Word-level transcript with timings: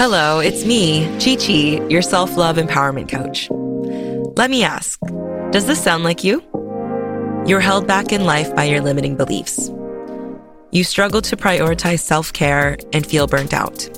Hello, 0.00 0.38
it's 0.38 0.64
me, 0.64 1.04
ChiChi, 1.18 1.90
your 1.90 2.00
self 2.00 2.38
love 2.38 2.56
empowerment 2.56 3.10
coach. 3.10 3.50
Let 4.34 4.50
me 4.50 4.64
ask 4.64 4.98
Does 5.50 5.66
this 5.66 5.84
sound 5.84 6.04
like 6.04 6.24
you? 6.24 6.40
You're 7.46 7.60
held 7.60 7.86
back 7.86 8.10
in 8.10 8.24
life 8.24 8.56
by 8.56 8.64
your 8.64 8.80
limiting 8.80 9.14
beliefs. 9.14 9.70
You 10.70 10.84
struggle 10.84 11.20
to 11.20 11.36
prioritize 11.36 11.98
self 11.98 12.32
care 12.32 12.78
and 12.94 13.06
feel 13.06 13.26
burnt 13.26 13.52
out. 13.52 13.90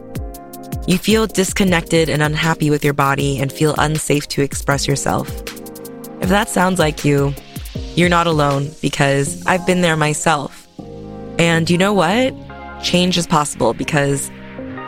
You 0.88 0.98
feel 0.98 1.28
disconnected 1.28 2.08
and 2.08 2.20
unhappy 2.20 2.68
with 2.68 2.84
your 2.84 2.94
body 2.94 3.38
and 3.38 3.52
feel 3.52 3.76
unsafe 3.78 4.26
to 4.30 4.42
express 4.42 4.88
yourself. 4.88 5.28
If 6.20 6.30
that 6.30 6.48
sounds 6.48 6.80
like 6.80 7.04
you, 7.04 7.32
you're 7.94 8.08
not 8.08 8.26
alone 8.26 8.72
because 8.82 9.46
I've 9.46 9.64
been 9.68 9.82
there 9.82 9.96
myself. 9.96 10.66
And 11.38 11.70
you 11.70 11.78
know 11.78 11.92
what? 11.92 12.34
Change 12.82 13.16
is 13.16 13.28
possible 13.28 13.72
because 13.72 14.32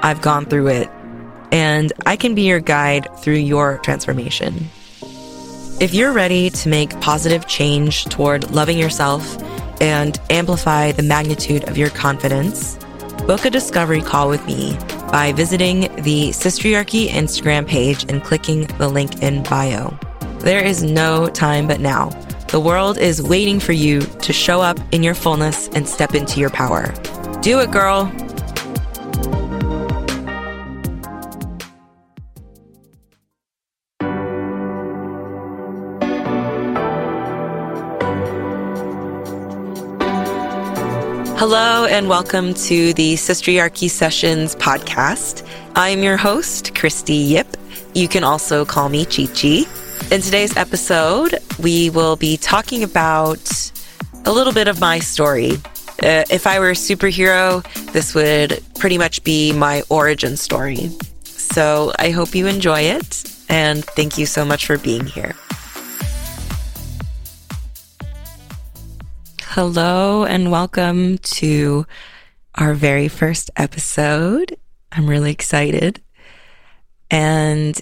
I've 0.02 0.20
gone 0.20 0.46
through 0.46 0.66
it 0.66 0.90
and 1.54 1.92
I 2.04 2.16
can 2.16 2.34
be 2.34 2.42
your 2.42 2.58
guide 2.58 3.08
through 3.20 3.34
your 3.34 3.78
transformation. 3.78 4.68
If 5.80 5.94
you're 5.94 6.12
ready 6.12 6.50
to 6.50 6.68
make 6.68 7.00
positive 7.00 7.46
change 7.46 8.06
toward 8.06 8.50
loving 8.50 8.76
yourself 8.76 9.40
and 9.80 10.20
amplify 10.30 10.90
the 10.90 11.04
magnitude 11.04 11.68
of 11.68 11.78
your 11.78 11.90
confidence, 11.90 12.76
book 13.26 13.44
a 13.44 13.50
discovery 13.50 14.00
call 14.00 14.28
with 14.28 14.44
me 14.46 14.76
by 15.12 15.32
visiting 15.32 15.82
the 16.02 16.32
Sistriarchy 16.32 17.08
Instagram 17.08 17.68
page 17.68 18.04
and 18.08 18.22
clicking 18.22 18.66
the 18.78 18.88
link 18.88 19.22
in 19.22 19.44
bio. 19.44 19.96
There 20.40 20.64
is 20.64 20.82
no 20.82 21.28
time 21.28 21.68
but 21.68 21.78
now. 21.78 22.08
The 22.48 22.58
world 22.58 22.98
is 22.98 23.22
waiting 23.22 23.60
for 23.60 23.72
you 23.72 24.00
to 24.00 24.32
show 24.32 24.60
up 24.60 24.78
in 24.90 25.04
your 25.04 25.14
fullness 25.14 25.68
and 25.68 25.88
step 25.88 26.16
into 26.16 26.40
your 26.40 26.50
power. 26.50 26.92
Do 27.42 27.60
it, 27.60 27.70
girl. 27.70 28.12
Hello, 41.56 41.86
and 41.86 42.08
welcome 42.08 42.52
to 42.52 42.92
the 42.94 43.14
Sistriarchy 43.14 43.88
Sessions 43.88 44.56
podcast. 44.56 45.48
I'm 45.76 46.02
your 46.02 46.16
host, 46.16 46.74
Christy 46.74 47.14
Yip. 47.14 47.46
You 47.94 48.08
can 48.08 48.24
also 48.24 48.64
call 48.64 48.88
me 48.88 49.04
ChiChi. 49.04 50.10
In 50.10 50.20
today's 50.20 50.56
episode, 50.56 51.38
we 51.60 51.90
will 51.90 52.16
be 52.16 52.36
talking 52.36 52.82
about 52.82 53.70
a 54.24 54.32
little 54.32 54.52
bit 54.52 54.66
of 54.66 54.80
my 54.80 54.98
story. 54.98 55.52
Uh, 56.02 56.24
if 56.28 56.48
I 56.48 56.58
were 56.58 56.70
a 56.70 56.72
superhero, 56.72 57.62
this 57.92 58.16
would 58.16 58.60
pretty 58.80 58.98
much 58.98 59.22
be 59.22 59.52
my 59.52 59.84
origin 59.90 60.36
story. 60.36 60.90
So 61.22 61.92
I 62.00 62.10
hope 62.10 62.34
you 62.34 62.48
enjoy 62.48 62.80
it, 62.80 63.30
and 63.48 63.84
thank 63.84 64.18
you 64.18 64.26
so 64.26 64.44
much 64.44 64.66
for 64.66 64.76
being 64.76 65.06
here. 65.06 65.36
Hello 69.54 70.24
and 70.24 70.50
welcome 70.50 71.18
to 71.18 71.86
our 72.56 72.74
very 72.74 73.06
first 73.06 73.52
episode. 73.54 74.56
I'm 74.90 75.08
really 75.08 75.30
excited. 75.30 76.02
And 77.08 77.80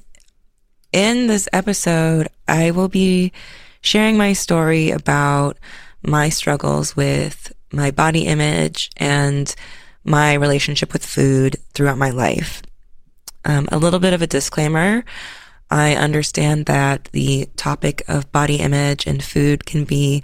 in 0.92 1.28
this 1.28 1.48
episode, 1.50 2.28
I 2.46 2.72
will 2.72 2.88
be 2.88 3.32
sharing 3.80 4.18
my 4.18 4.34
story 4.34 4.90
about 4.90 5.56
my 6.02 6.28
struggles 6.28 6.94
with 6.94 7.54
my 7.72 7.90
body 7.90 8.26
image 8.26 8.90
and 8.98 9.54
my 10.04 10.34
relationship 10.34 10.92
with 10.92 11.06
food 11.06 11.56
throughout 11.72 11.96
my 11.96 12.10
life. 12.10 12.60
Um, 13.46 13.66
a 13.72 13.78
little 13.78 13.98
bit 13.98 14.12
of 14.12 14.20
a 14.20 14.26
disclaimer. 14.26 15.04
I 15.70 15.94
understand 15.94 16.66
that 16.66 17.08
the 17.12 17.48
topic 17.56 18.02
of 18.06 18.30
body 18.30 18.56
image 18.56 19.06
and 19.06 19.24
food 19.24 19.64
can 19.64 19.84
be 19.84 20.22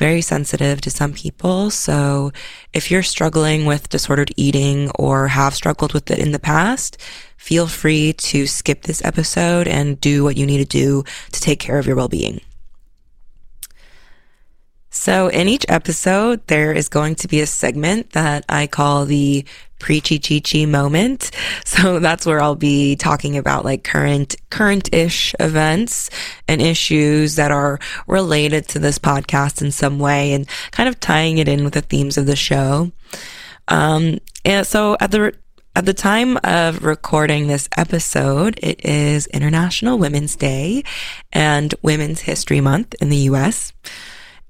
very 0.00 0.22
sensitive 0.22 0.80
to 0.80 0.90
some 0.90 1.12
people. 1.12 1.70
So 1.70 2.32
if 2.72 2.90
you're 2.90 3.02
struggling 3.02 3.66
with 3.66 3.90
disordered 3.90 4.32
eating 4.36 4.90
or 4.98 5.28
have 5.28 5.54
struggled 5.54 5.92
with 5.92 6.10
it 6.10 6.18
in 6.18 6.32
the 6.32 6.38
past, 6.38 6.96
feel 7.36 7.66
free 7.66 8.14
to 8.14 8.46
skip 8.46 8.82
this 8.82 9.04
episode 9.04 9.68
and 9.68 10.00
do 10.00 10.24
what 10.24 10.38
you 10.38 10.46
need 10.46 10.58
to 10.58 10.64
do 10.64 11.04
to 11.32 11.40
take 11.40 11.60
care 11.60 11.78
of 11.78 11.86
your 11.86 11.96
well-being. 11.96 12.40
So 14.90 15.28
in 15.28 15.48
each 15.48 15.64
episode, 15.68 16.44
there 16.48 16.72
is 16.72 16.88
going 16.88 17.14
to 17.16 17.28
be 17.28 17.40
a 17.40 17.46
segment 17.46 18.10
that 18.10 18.44
I 18.48 18.66
call 18.66 19.06
the 19.06 19.44
preachy 19.78 20.18
chi 20.18 20.40
chi 20.40 20.66
moment. 20.66 21.30
So 21.64 22.00
that's 22.00 22.26
where 22.26 22.42
I'll 22.42 22.56
be 22.56 22.96
talking 22.96 23.38
about 23.38 23.64
like 23.64 23.84
current, 23.84 24.34
current-ish 24.50 25.34
events 25.38 26.10
and 26.48 26.60
issues 26.60 27.36
that 27.36 27.52
are 27.52 27.78
related 28.08 28.66
to 28.68 28.80
this 28.80 28.98
podcast 28.98 29.62
in 29.62 29.70
some 29.70 30.00
way 30.00 30.32
and 30.32 30.48
kind 30.72 30.88
of 30.88 30.98
tying 30.98 31.38
it 31.38 31.46
in 31.46 31.62
with 31.62 31.74
the 31.74 31.80
themes 31.80 32.18
of 32.18 32.26
the 32.26 32.34
show. 32.34 32.90
Um, 33.68 34.18
and 34.44 34.66
so 34.66 34.96
at 35.00 35.12
the, 35.12 35.32
at 35.76 35.86
the 35.86 35.94
time 35.94 36.38
of 36.42 36.82
recording 36.82 37.46
this 37.46 37.68
episode, 37.76 38.58
it 38.60 38.84
is 38.84 39.28
International 39.28 39.96
Women's 39.96 40.34
Day 40.34 40.82
and 41.32 41.72
Women's 41.82 42.22
History 42.22 42.60
Month 42.60 42.96
in 43.00 43.10
the 43.10 43.28
US. 43.30 43.72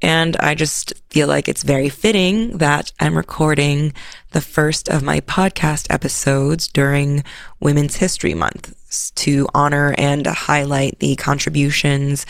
And 0.03 0.37
I 0.39 0.55
just 0.55 0.95
feel 1.11 1.29
like 1.29 1.49
it's 1.49 1.63
very 1.63 1.89
fitting 1.89 2.59
that 2.59 2.93
I'm 3.01 3.17
recording 3.17 3.93
the 4.31 4.41
first 4.41 4.89
of 4.89 5.03
my 5.03 5.21
podcast 5.21 5.87
episodes 5.91 6.69
during 6.69 7.23
Women's 7.61 7.97
History 7.97 8.33
Month 8.33 8.75
to 9.17 9.47
honor 9.55 9.95
and 9.99 10.27
highlight 10.27 10.99
the 11.01 11.17
contributions 11.17 12.25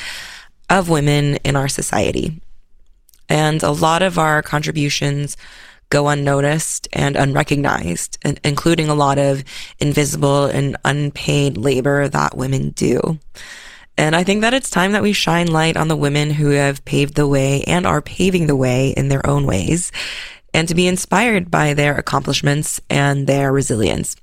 of 0.68 0.88
women 0.88 1.36
in 1.36 1.56
our 1.56 1.68
society. 1.68 2.40
And 3.28 3.62
a 3.62 3.70
lot 3.70 4.02
of 4.02 4.18
our 4.18 4.42
contributions 4.42 5.36
go 5.90 6.08
unnoticed 6.08 6.88
and 6.92 7.16
unrecognized, 7.16 8.18
including 8.44 8.88
a 8.88 8.94
lot 8.94 9.18
of 9.18 9.44
invisible 9.78 10.44
and 10.46 10.76
unpaid 10.84 11.56
labor 11.56 12.08
that 12.08 12.36
women 12.36 12.70
do. 12.70 13.18
And 14.00 14.16
I 14.16 14.24
think 14.24 14.40
that 14.40 14.54
it's 14.54 14.70
time 14.70 14.92
that 14.92 15.02
we 15.02 15.12
shine 15.12 15.48
light 15.48 15.76
on 15.76 15.88
the 15.88 15.94
women 15.94 16.30
who 16.30 16.52
have 16.52 16.82
paved 16.86 17.16
the 17.16 17.28
way 17.28 17.62
and 17.64 17.86
are 17.86 18.00
paving 18.00 18.46
the 18.46 18.56
way 18.56 18.92
in 18.96 19.08
their 19.08 19.24
own 19.26 19.44
ways 19.44 19.92
and 20.54 20.66
to 20.68 20.74
be 20.74 20.86
inspired 20.86 21.50
by 21.50 21.74
their 21.74 21.96
accomplishments 21.96 22.80
and 22.88 23.26
their 23.26 23.52
resilience. 23.52 24.16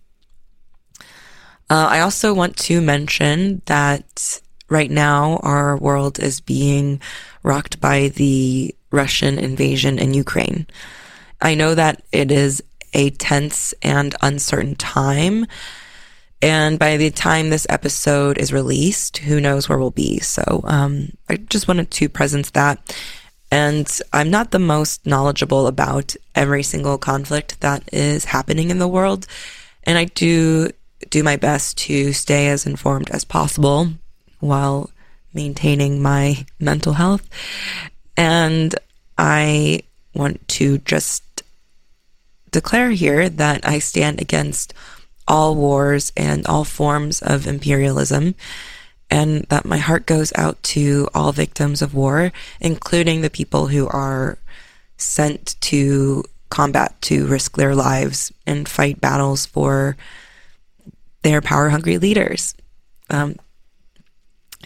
Uh, 1.69 1.89
I 1.91 1.99
also 1.99 2.33
want 2.33 2.57
to 2.57 2.81
mention 2.81 3.61
that 3.67 4.41
right 4.67 4.89
now 4.89 5.37
our 5.43 5.77
world 5.77 6.17
is 6.17 6.41
being 6.41 6.99
rocked 7.43 7.79
by 7.79 8.07
the 8.07 8.73
Russian 8.91 9.37
invasion 9.37 9.99
in 9.99 10.15
Ukraine. 10.15 10.65
I 11.39 11.53
know 11.53 11.75
that 11.75 12.01
it 12.11 12.31
is 12.31 12.63
a 12.93 13.11
tense 13.11 13.75
and 13.83 14.15
uncertain 14.23 14.73
time 14.73 15.45
and 16.41 16.77
by 16.77 16.97
the 16.97 17.09
time 17.09 17.49
this 17.49 17.65
episode 17.69 18.37
is 18.37 18.53
released, 18.53 19.17
who 19.17 19.41
knows 19.41 19.67
where 19.67 19.77
we'll 19.77 19.91
be. 19.91 20.19
So 20.19 20.61
um, 20.65 21.13
I 21.29 21.37
just 21.37 21.67
wanted 21.67 21.89
to 21.91 22.09
present 22.09 22.53
that. 22.53 22.95
And 23.49 23.89
I'm 24.13 24.29
not 24.29 24.51
the 24.51 24.59
most 24.59 25.05
knowledgeable 25.05 25.67
about 25.67 26.15
every 26.35 26.63
single 26.63 26.97
conflict 26.97 27.61
that 27.61 27.81
is 27.91 28.25
happening 28.25 28.69
in 28.69 28.77
the 28.77 28.87
world. 28.87 29.25
And 29.83 29.97
I 29.97 30.05
do 30.05 30.69
do 31.09 31.23
my 31.23 31.37
best 31.37 31.77
to 31.77 32.11
stay 32.13 32.49
as 32.49 32.65
informed 32.65 33.09
as 33.11 33.23
possible 33.23 33.89
while 34.39 34.89
maintaining 35.33 36.01
my 36.01 36.45
mental 36.59 36.93
health. 36.93 37.27
And 38.15 38.75
I 39.17 39.81
want 40.13 40.45
to 40.49 40.79
just 40.79 41.23
declare 42.51 42.91
here 42.91 43.29
that 43.29 43.67
I 43.67 43.79
stand 43.79 44.21
against 44.21 44.73
all 45.27 45.55
wars 45.55 46.11
and 46.15 46.45
all 46.47 46.63
forms 46.63 47.21
of 47.21 47.47
imperialism, 47.47 48.35
and 49.09 49.43
that 49.49 49.65
my 49.65 49.77
heart 49.77 50.05
goes 50.05 50.31
out 50.35 50.61
to 50.63 51.07
all 51.13 51.31
victims 51.31 51.81
of 51.81 51.93
war, 51.93 52.31
including 52.59 53.21
the 53.21 53.29
people 53.29 53.67
who 53.67 53.87
are 53.87 54.37
sent 54.97 55.55
to 55.61 56.23
combat 56.49 56.99
to 57.01 57.27
risk 57.27 57.57
their 57.57 57.75
lives 57.75 58.31
and 58.45 58.69
fight 58.69 59.01
battles 59.01 59.45
for 59.45 59.97
their 61.23 61.41
power 61.41 61.69
hungry 61.69 61.97
leaders. 61.97 62.55
Um, 63.09 63.35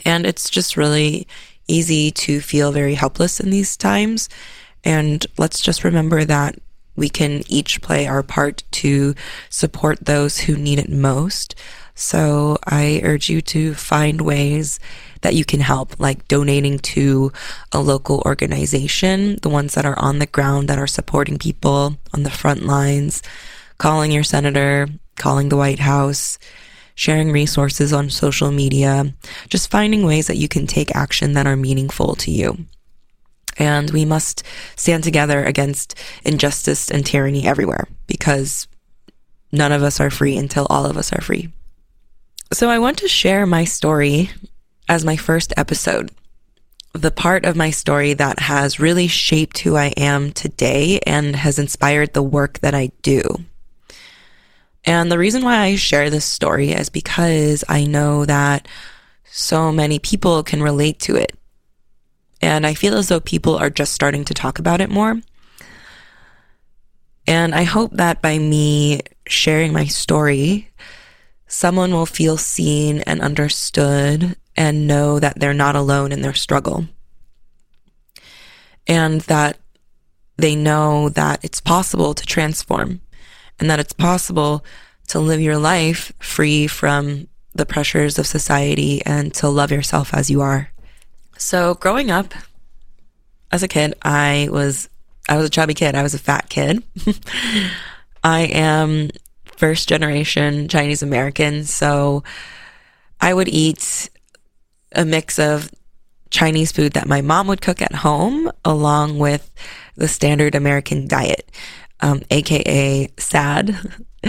and 0.06 0.26
it's 0.26 0.50
just 0.50 0.78
really 0.78 1.28
easy 1.68 2.12
to 2.12 2.40
feel 2.42 2.72
very 2.72 2.96
helpless 2.96 3.40
in 3.40 3.50
these 3.50 3.78
times. 3.78 4.30
And 4.84 5.26
let's 5.38 5.62
just 5.62 5.84
remember 5.84 6.26
that 6.26 6.56
we 7.02 7.10
can 7.10 7.42
each 7.48 7.82
play 7.82 8.06
our 8.06 8.22
part 8.22 8.64
to 8.72 9.16
support 9.50 10.06
those 10.06 10.42
who 10.42 10.56
need 10.56 10.78
it 10.78 10.88
most. 10.88 11.56
So 11.96 12.58
I 12.64 13.02
urge 13.04 13.28
you 13.28 13.42
to 13.42 13.74
find 13.74 14.22
ways 14.22 14.80
that 15.22 15.34
you 15.34 15.44
can 15.44 15.62
help, 15.62 16.00
like 16.00 16.28
donating 16.28 16.78
to 16.94 17.32
a 17.72 17.82
local 17.82 18.22
organization, 18.24 19.38
the 19.42 19.50
ones 19.50 19.74
that 19.74 19.86
are 19.86 19.98
on 19.98 20.20
the 20.20 20.28
ground 20.28 20.68
that 20.68 20.78
are 20.78 20.88
supporting 20.88 21.40
people 21.40 21.98
on 22.14 22.22
the 22.22 22.30
front 22.30 22.64
lines, 22.64 23.24
calling 23.80 24.12
your 24.12 24.24
senator, 24.24 24.88
calling 25.18 25.50
the 25.50 25.58
White 25.58 25.80
House, 25.80 26.38
sharing 26.94 27.32
resources 27.32 27.92
on 27.92 28.12
social 28.12 28.52
media, 28.52 29.12
just 29.50 29.72
finding 29.72 30.06
ways 30.06 30.28
that 30.28 30.38
you 30.38 30.48
can 30.48 30.68
take 30.68 30.96
action 30.96 31.34
that 31.34 31.48
are 31.48 31.56
meaningful 31.58 32.14
to 32.16 32.30
you. 32.30 32.66
And 33.58 33.90
we 33.92 34.06
must 34.06 34.44
stand 34.76 35.04
together 35.04 35.44
against 35.44 35.96
injustice 36.24 36.90
and 36.90 37.06
tyranny 37.06 37.46
everywhere 37.46 37.88
because 38.08 38.68
none 39.52 39.72
of 39.72 39.84
us 39.84 40.00
are 40.00 40.10
free 40.10 40.38
until 40.38 40.68
all 40.70 40.86
of 40.86 40.98
us 40.98 41.12
are 41.14 41.22
free. 41.22 41.52
So 42.54 42.70
I 42.70 42.80
want 42.80 42.98
to 43.00 43.08
share 43.08 43.46
my 43.46 43.64
story 43.64 44.30
as 44.90 45.06
my 45.06 45.16
first 45.16 45.54
episode. 45.56 46.12
The 46.94 47.12
part 47.12 47.46
of 47.46 47.56
my 47.56 47.70
story 47.70 48.14
that 48.14 48.40
has 48.40 48.80
really 48.80 49.08
shaped 49.08 49.60
who 49.60 49.78
I 49.78 49.94
am 49.96 50.32
today 50.34 51.00
and 51.06 51.36
has 51.36 51.58
inspired 51.58 52.14
the 52.14 52.24
work 52.24 52.60
that 52.60 52.76
I 52.76 52.92
do. 53.02 53.24
And 54.84 55.12
the 55.12 55.18
reason 55.18 55.44
why 55.44 55.58
I 55.60 55.76
share 55.76 56.10
this 56.10 56.26
story 56.26 56.72
is 56.72 56.90
because 56.90 57.64
I 57.70 57.86
know 57.86 58.26
that 58.26 58.68
so 59.26 59.72
many 59.72 60.00
people 60.00 60.44
can 60.44 60.62
relate 60.62 61.00
to 61.02 61.16
it. 61.16 61.34
And 62.42 62.66
I 62.66 62.74
feel 62.74 62.96
as 62.96 63.08
though 63.08 63.20
people 63.20 63.56
are 63.56 63.70
just 63.70 63.94
starting 63.94 64.26
to 64.26 64.34
talk 64.34 64.60
about 64.60 64.82
it 64.82 64.90
more. 64.90 65.22
And 67.28 67.54
I 67.54 67.64
hope 67.64 67.92
that 67.94 68.22
by 68.22 68.40
me 68.40 69.02
sharing 69.28 69.72
my 69.72 69.86
story, 69.86 70.70
someone 71.48 71.92
will 71.92 72.08
feel 72.08 72.38
seen 72.38 73.00
and 73.02 73.22
understood 73.22 74.36
and 74.56 74.88
know 74.88 75.20
that 75.20 75.40
they're 75.40 75.54
not 75.54 75.76
alone 75.76 76.12
in 76.12 76.22
their 76.22 76.34
struggle. 76.34 76.88
And 78.88 79.22
that 79.22 79.60
they 80.38 80.56
know 80.56 81.10
that 81.10 81.44
it's 81.44 81.62
possible 81.62 82.14
to 82.14 82.26
transform 82.26 83.02
and 83.60 83.70
that 83.70 83.80
it's 83.80 83.94
possible 83.94 84.66
to 85.08 85.20
live 85.20 85.40
your 85.40 85.58
life 85.58 86.12
free 86.20 86.68
from 86.68 87.28
the 87.54 87.66
pressures 87.66 88.18
of 88.18 88.26
society 88.26 89.06
and 89.06 89.34
to 89.36 89.48
love 89.48 89.72
yourself 89.72 90.14
as 90.14 90.32
you 90.32 90.42
are. 90.42 90.72
So 91.42 91.74
growing 91.74 92.12
up 92.12 92.36
as 93.52 93.64
a 93.64 93.68
kid, 93.68 93.96
I 94.04 94.48
was 94.52 94.88
I 95.28 95.38
was 95.38 95.48
a 95.48 95.50
chubby 95.50 95.74
kid. 95.74 95.96
I 95.96 96.04
was 96.04 96.14
a 96.14 96.20
fat 96.20 96.50
kid. 96.50 96.84
I 98.24 98.42
am 98.42 99.10
first 99.58 99.90
generation 99.90 100.68
Chinese 100.68 101.02
American. 101.02 101.64
So 101.64 102.24
I 103.20 103.34
would 103.34 103.48
eat 103.48 104.10
a 104.94 105.04
mix 105.04 105.40
of 105.40 105.72
Chinese 106.30 106.72
food 106.72 106.94
that 106.94 107.08
my 107.08 107.22
mom 107.22 107.48
would 107.48 107.62
cook 107.62 107.82
at 107.82 107.96
home 107.96 108.52
along 108.64 109.18
with 109.18 109.52
the 109.96 110.08
standard 110.08 110.54
American 110.54 111.08
diet, 111.08 111.50
um, 112.02 112.22
aka 112.30 113.12
SAD. 113.18 113.78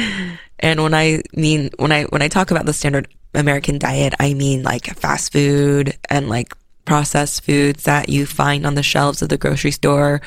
and 0.59 0.83
when 0.83 0.95
I 0.95 1.23
mean, 1.35 1.71
when 1.79 1.93
I, 1.93 2.05
when 2.05 2.23
I 2.23 2.29
talk 2.29 2.51
about 2.51 2.65
the 2.65 2.73
standard 2.73 3.07
American 3.35 3.79
diet, 3.79 4.15
I 4.19 4.33
mean 4.33 4.63
like 4.63 4.87
fast 4.97 5.33
food 5.33 5.97
and 6.09 6.31
like 6.31 6.55
processed 6.85 7.45
foods 7.45 7.85
that 7.85 8.09
you 8.09 8.27
find 8.27 8.67
on 8.67 8.75
the 8.75 8.83
shelves 8.83 9.23
of 9.23 9.29
the 9.29 9.39
grocery 9.39 9.71
store. 9.71 10.21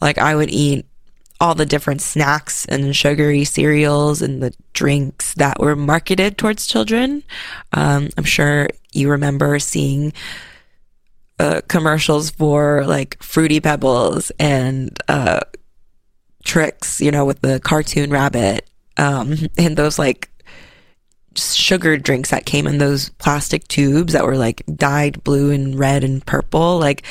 Like 0.00 0.18
I 0.18 0.34
would 0.34 0.50
eat 0.50 0.86
all 1.40 1.54
the 1.56 1.66
different 1.66 2.00
snacks 2.00 2.64
and 2.66 2.94
sugary 2.94 3.44
cereals 3.44 4.22
and 4.22 4.40
the 4.40 4.54
drinks 4.74 5.34
that 5.34 5.58
were 5.58 5.74
marketed 5.74 6.38
towards 6.38 6.66
children. 6.66 7.24
Um, 7.72 8.10
I'm 8.16 8.24
sure 8.24 8.68
you 8.92 9.10
remember 9.10 9.58
seeing 9.58 10.12
uh, 11.40 11.60
commercials 11.66 12.30
for 12.30 12.84
like 12.86 13.20
Fruity 13.20 13.58
Pebbles 13.58 14.30
and 14.38 14.96
uh, 15.08 15.40
Trix, 16.44 17.00
you 17.00 17.10
know, 17.10 17.24
with 17.24 17.40
the 17.40 17.58
cartoon 17.58 18.10
rabbit 18.10 18.68
um, 18.96 19.34
and 19.58 19.76
those 19.76 19.98
like 19.98 20.30
sugar 21.36 21.96
drinks 21.96 22.30
that 22.30 22.46
came 22.46 22.66
in 22.66 22.78
those 22.78 23.08
plastic 23.10 23.66
tubes 23.68 24.12
that 24.12 24.24
were 24.24 24.36
like 24.36 24.62
dyed 24.74 25.22
blue 25.24 25.50
and 25.50 25.78
red 25.78 26.04
and 26.04 26.24
purple, 26.24 26.78
like 26.78 27.02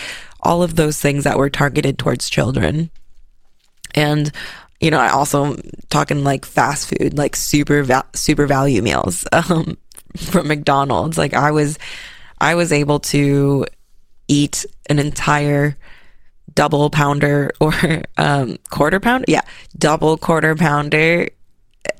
all 0.41 0.63
of 0.63 0.75
those 0.75 0.99
things 0.99 1.23
that 1.23 1.37
were 1.37 1.49
targeted 1.49 1.97
towards 1.97 2.29
children. 2.29 2.89
And 3.93 4.31
you 4.79 4.89
know, 4.89 4.99
I 4.99 5.09
also 5.09 5.55
talking 5.89 6.23
like 6.23 6.43
fast 6.43 6.89
food, 6.89 7.17
like 7.17 7.35
super 7.35 7.83
va- 7.83 8.07
super 8.13 8.47
value 8.47 8.81
meals 8.81 9.27
um, 9.31 9.77
from 10.17 10.47
McDonald's. 10.47 11.17
Like 11.17 11.33
I 11.33 11.51
was, 11.51 11.77
I 12.39 12.55
was 12.55 12.71
able 12.71 12.99
to 12.99 13.65
eat 14.27 14.65
an 14.89 14.97
entire 14.97 15.77
double 16.55 16.89
pounder 16.89 17.51
or 17.59 17.73
um, 18.17 18.57
quarter 18.69 18.99
pounder. 18.99 19.25
Yeah, 19.27 19.41
double 19.77 20.17
quarter 20.17 20.55
pounder 20.55 21.29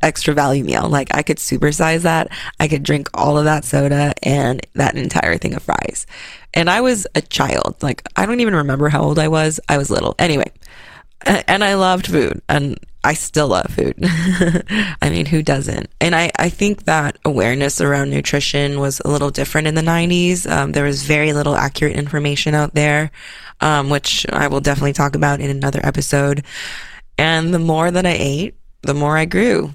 extra 0.02 0.34
value 0.34 0.64
meal. 0.64 0.90
Like 0.90 1.14
I 1.16 1.24
could 1.24 1.38
supersize 1.38 2.02
that. 2.02 2.30
I 2.60 2.68
could 2.68 2.84
drink 2.84 3.10
all 3.14 3.38
of 3.38 3.46
that 3.46 3.66
soda 3.66 4.14
and 4.24 4.66
that 4.74 4.96
entire 4.96 5.38
thing 5.38 5.54
of 5.54 5.64
fries. 5.64 6.06
And 6.54 6.70
I 6.70 6.82
was 6.82 7.08
a 7.16 7.22
child. 7.22 7.76
Like 7.82 8.04
I 8.16 8.26
don't 8.26 8.40
even 8.40 8.56
remember 8.56 8.90
how 8.90 9.02
old 9.02 9.20
I 9.20 9.28
was. 9.28 9.60
I 9.70 9.78
was 9.78 9.90
little. 9.90 10.16
Anyway, 10.20 10.52
and 11.26 11.64
I 11.64 11.76
loved 11.76 12.08
food 12.08 12.42
and 12.50 12.80
I 13.04 13.16
still 13.16 13.48
love 13.48 13.68
food. 13.72 13.96
I 14.02 15.10
mean, 15.10 15.26
who 15.26 15.42
doesn't? 15.42 15.90
And 16.00 16.16
I, 16.16 16.32
I 16.38 16.50
think 16.50 16.84
that 16.84 17.18
awareness 17.26 17.82
around 17.82 18.12
nutrition 18.12 18.80
was 18.80 19.02
a 19.04 19.08
little 19.08 19.32
different 19.32 19.68
in 19.68 19.76
the 19.76 19.82
90s. 19.82 20.50
Um, 20.50 20.72
there 20.72 20.84
was 20.84 21.04
very 21.04 21.34
little 21.34 21.56
accurate 21.56 21.96
information 21.96 22.54
out 22.54 22.76
there, 22.76 23.12
um, 23.60 23.90
which 23.90 24.28
I 24.32 24.48
will 24.48 24.62
definitely 24.62 24.94
talk 24.94 25.16
about 25.16 25.40
in 25.40 25.50
another 25.50 25.80
episode. 25.84 26.46
And 27.18 27.54
the 27.54 27.60
more 27.60 27.90
that 27.90 28.06
I 28.06 28.16
ate, 28.18 28.56
the 28.82 28.94
more 28.94 29.18
I 29.18 29.26
grew. 29.26 29.74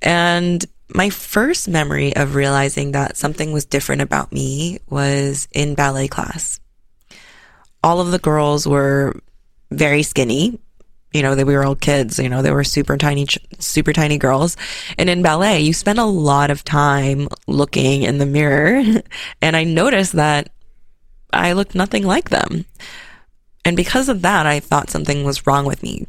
And 0.00 0.64
my 0.94 1.10
first 1.10 1.68
memory 1.68 2.14
of 2.16 2.34
realizing 2.34 2.92
that 2.92 3.16
something 3.16 3.52
was 3.52 3.64
different 3.64 4.02
about 4.02 4.32
me 4.32 4.78
was 4.88 5.48
in 5.52 5.74
ballet 5.74 6.08
class. 6.08 6.60
All 7.82 8.00
of 8.00 8.10
the 8.10 8.18
girls 8.18 8.66
were 8.66 9.14
very 9.70 10.02
skinny. 10.02 10.58
You 11.12 11.22
know, 11.22 11.34
they 11.34 11.44
we 11.44 11.54
were 11.54 11.64
all 11.64 11.74
kids, 11.74 12.18
you 12.18 12.28
know, 12.28 12.40
they 12.40 12.52
were 12.52 12.64
super 12.64 12.96
tiny, 12.96 13.26
super 13.58 13.92
tiny 13.92 14.16
girls. 14.16 14.56
And 14.96 15.10
in 15.10 15.22
ballet, 15.22 15.60
you 15.60 15.74
spend 15.74 15.98
a 15.98 16.04
lot 16.04 16.50
of 16.50 16.64
time 16.64 17.28
looking 17.46 18.02
in 18.02 18.18
the 18.18 18.26
mirror. 18.26 18.82
and 19.42 19.56
I 19.56 19.64
noticed 19.64 20.12
that 20.14 20.50
I 21.32 21.52
looked 21.52 21.74
nothing 21.74 22.06
like 22.06 22.30
them. 22.30 22.64
And 23.64 23.76
because 23.76 24.08
of 24.08 24.22
that, 24.22 24.46
I 24.46 24.60
thought 24.60 24.90
something 24.90 25.24
was 25.24 25.46
wrong 25.46 25.66
with 25.66 25.82
me. 25.82 26.06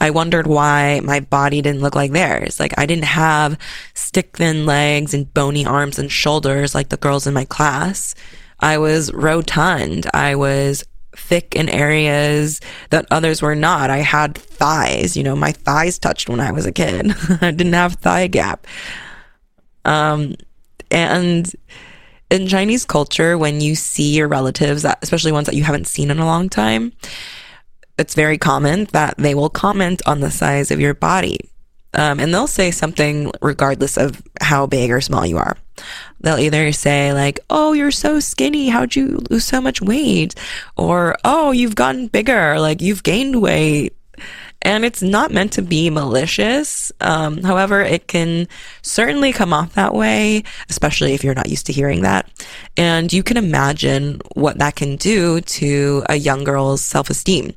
I 0.00 0.10
wondered 0.10 0.46
why 0.46 1.00
my 1.02 1.20
body 1.20 1.60
didn't 1.60 1.80
look 1.80 1.94
like 1.94 2.12
theirs. 2.12 2.60
Like 2.60 2.74
I 2.78 2.86
didn't 2.86 3.04
have 3.04 3.58
stick 3.94 4.36
thin 4.36 4.64
legs 4.64 5.12
and 5.12 5.32
bony 5.34 5.66
arms 5.66 5.98
and 5.98 6.10
shoulders 6.10 6.74
like 6.74 6.88
the 6.88 6.96
girls 6.96 7.26
in 7.26 7.34
my 7.34 7.44
class. 7.44 8.14
I 8.60 8.78
was 8.78 9.12
rotund. 9.12 10.06
I 10.14 10.34
was 10.34 10.84
thick 11.16 11.54
in 11.54 11.68
areas 11.68 12.60
that 12.90 13.06
others 13.10 13.42
were 13.42 13.54
not. 13.54 13.90
I 13.90 13.98
had 13.98 14.36
thighs, 14.36 15.16
you 15.16 15.22
know, 15.22 15.34
my 15.34 15.52
thighs 15.52 15.98
touched 15.98 16.28
when 16.28 16.40
I 16.40 16.52
was 16.52 16.64
a 16.64 16.72
kid. 16.72 17.12
I 17.40 17.50
didn't 17.50 17.72
have 17.72 17.94
thigh 17.94 18.28
gap. 18.28 18.66
Um, 19.84 20.36
and 20.90 21.52
in 22.30 22.46
Chinese 22.46 22.84
culture, 22.84 23.36
when 23.36 23.60
you 23.60 23.74
see 23.74 24.14
your 24.14 24.28
relatives, 24.28 24.84
especially 25.02 25.32
ones 25.32 25.46
that 25.46 25.56
you 25.56 25.64
haven't 25.64 25.86
seen 25.86 26.10
in 26.10 26.18
a 26.18 26.26
long 26.26 26.48
time, 26.48 26.92
it's 27.98 28.14
very 28.14 28.38
common 28.38 28.84
that 28.92 29.14
they 29.18 29.34
will 29.34 29.50
comment 29.50 30.00
on 30.06 30.20
the 30.20 30.30
size 30.30 30.70
of 30.70 30.80
your 30.80 30.94
body. 30.94 31.50
Um, 31.94 32.20
and 32.20 32.32
they'll 32.32 32.46
say 32.46 32.70
something 32.70 33.32
regardless 33.40 33.96
of 33.96 34.22
how 34.40 34.66
big 34.66 34.90
or 34.90 35.00
small 35.00 35.26
you 35.26 35.38
are. 35.38 35.56
They'll 36.20 36.38
either 36.38 36.70
say 36.72 37.12
like, 37.12 37.40
"Oh, 37.48 37.72
you're 37.72 37.90
so 37.90 38.20
skinny. 38.20 38.68
How'd 38.68 38.94
you 38.94 39.22
lose 39.30 39.44
so 39.44 39.60
much 39.60 39.80
weight?" 39.80 40.34
Or, 40.76 41.16
"Oh, 41.24 41.50
you've 41.52 41.74
gotten 41.74 42.08
bigger. 42.08 42.60
Like 42.60 42.82
you've 42.82 43.02
gained 43.02 43.40
weight." 43.40 43.94
And 44.62 44.84
it's 44.84 45.02
not 45.02 45.30
meant 45.30 45.52
to 45.52 45.62
be 45.62 45.88
malicious. 45.88 46.90
Um, 47.00 47.42
however, 47.44 47.80
it 47.80 48.08
can 48.08 48.48
certainly 48.82 49.32
come 49.32 49.52
off 49.52 49.74
that 49.74 49.94
way, 49.94 50.42
especially 50.68 51.14
if 51.14 51.22
you're 51.22 51.34
not 51.34 51.48
used 51.48 51.66
to 51.66 51.72
hearing 51.72 52.02
that. 52.02 52.28
And 52.76 53.12
you 53.12 53.22
can 53.22 53.36
imagine 53.36 54.20
what 54.34 54.58
that 54.58 54.74
can 54.74 54.96
do 54.96 55.40
to 55.40 56.02
a 56.08 56.16
young 56.16 56.42
girl's 56.42 56.82
self 56.82 57.08
esteem, 57.08 57.54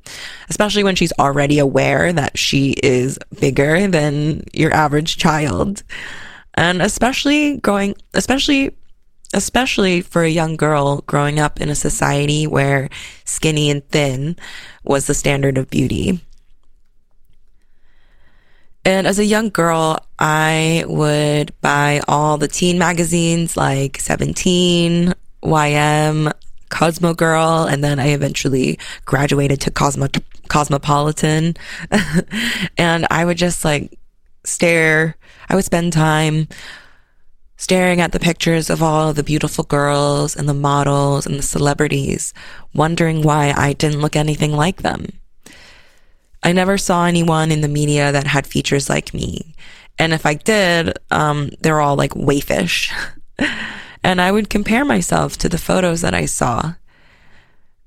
especially 0.50 0.84
when 0.84 0.96
she's 0.96 1.14
already 1.18 1.58
aware 1.58 2.14
that 2.14 2.38
she 2.38 2.72
is 2.84 3.18
bigger 3.40 3.88
than 3.88 4.44
your 4.54 4.74
average 4.74 5.18
child. 5.18 5.84
And 6.54 6.82
especially 6.82 7.58
growing, 7.58 7.96
especially 8.14 8.76
especially 9.34 10.02
for 10.02 10.24
a 10.24 10.30
young 10.30 10.58
girl 10.58 11.02
growing 11.08 11.40
up 11.40 11.62
in 11.62 11.70
a 11.70 11.76
society 11.76 12.46
where 12.46 12.90
skinny 13.24 13.70
and 13.72 13.88
thin 13.90 14.36
was 14.84 15.08
the 15.08 15.14
standard 15.14 15.58
of 15.58 15.70
beauty. 15.70 16.20
And 18.84 19.06
as 19.06 19.20
a 19.20 19.26
young 19.26 19.50
girl, 19.50 20.00
I 20.18 20.86
would 20.88 21.54
buy 21.62 22.02
all 22.08 22.38
the 22.38 22.48
teen 22.48 22.80
magazines 22.80 23.56
like 23.56 24.00
17, 24.00 25.14
YM, 25.44 26.34
Cosmo 26.70 27.14
Girl, 27.14 27.68
and 27.70 27.84
then 27.84 28.00
I 28.00 28.08
eventually 28.08 28.80
graduated 29.06 29.62
to 29.62 29.72
Cosmo 29.72 30.08
Cosmopolitan. 30.48 31.56
and 32.78 33.06
I 33.12 33.24
would 33.24 33.38
just 33.38 33.64
like 33.64 34.00
stare. 34.44 35.16
I 35.48 35.56
would 35.56 35.66
spend 35.66 35.94
time 35.94 36.48
staring 37.58 38.02
at 38.02 38.12
the 38.12 38.20
pictures 38.20 38.72
of 38.72 38.82
all 38.82 39.14
the 39.14 39.24
beautiful 39.24 39.64
girls 39.64 40.36
and 40.36 40.50
the 40.50 40.54
models 40.54 41.28
and 41.28 41.36
the 41.36 41.44
celebrities, 41.44 42.34
wondering 42.74 43.22
why 43.22 43.54
I 43.56 43.74
didn't 43.74 44.02
look 44.02 44.16
anything 44.16 44.54
like 44.54 44.82
them. 44.82 45.21
I 46.44 46.54
never 46.54 46.78
saw 46.78 47.06
anyone 47.06 47.52
in 47.52 47.62
the 47.62 47.68
media 47.68 48.12
that 48.12 48.26
had 48.26 48.48
features 48.48 48.90
like 48.90 49.14
me. 49.14 49.54
And 50.00 50.14
if 50.14 50.26
I 50.26 50.34
did, 50.34 50.98
um, 51.12 51.52
they're 51.60 51.82
all 51.82 51.96
like 51.96 52.14
waifish. 52.14 52.92
and 54.04 54.20
I 54.20 54.32
would 54.32 54.50
compare 54.50 54.84
myself 54.84 55.38
to 55.38 55.50
the 55.50 55.60
photos 55.60 56.02
that 56.02 56.16
I 56.16 56.26
saw. 56.26 56.74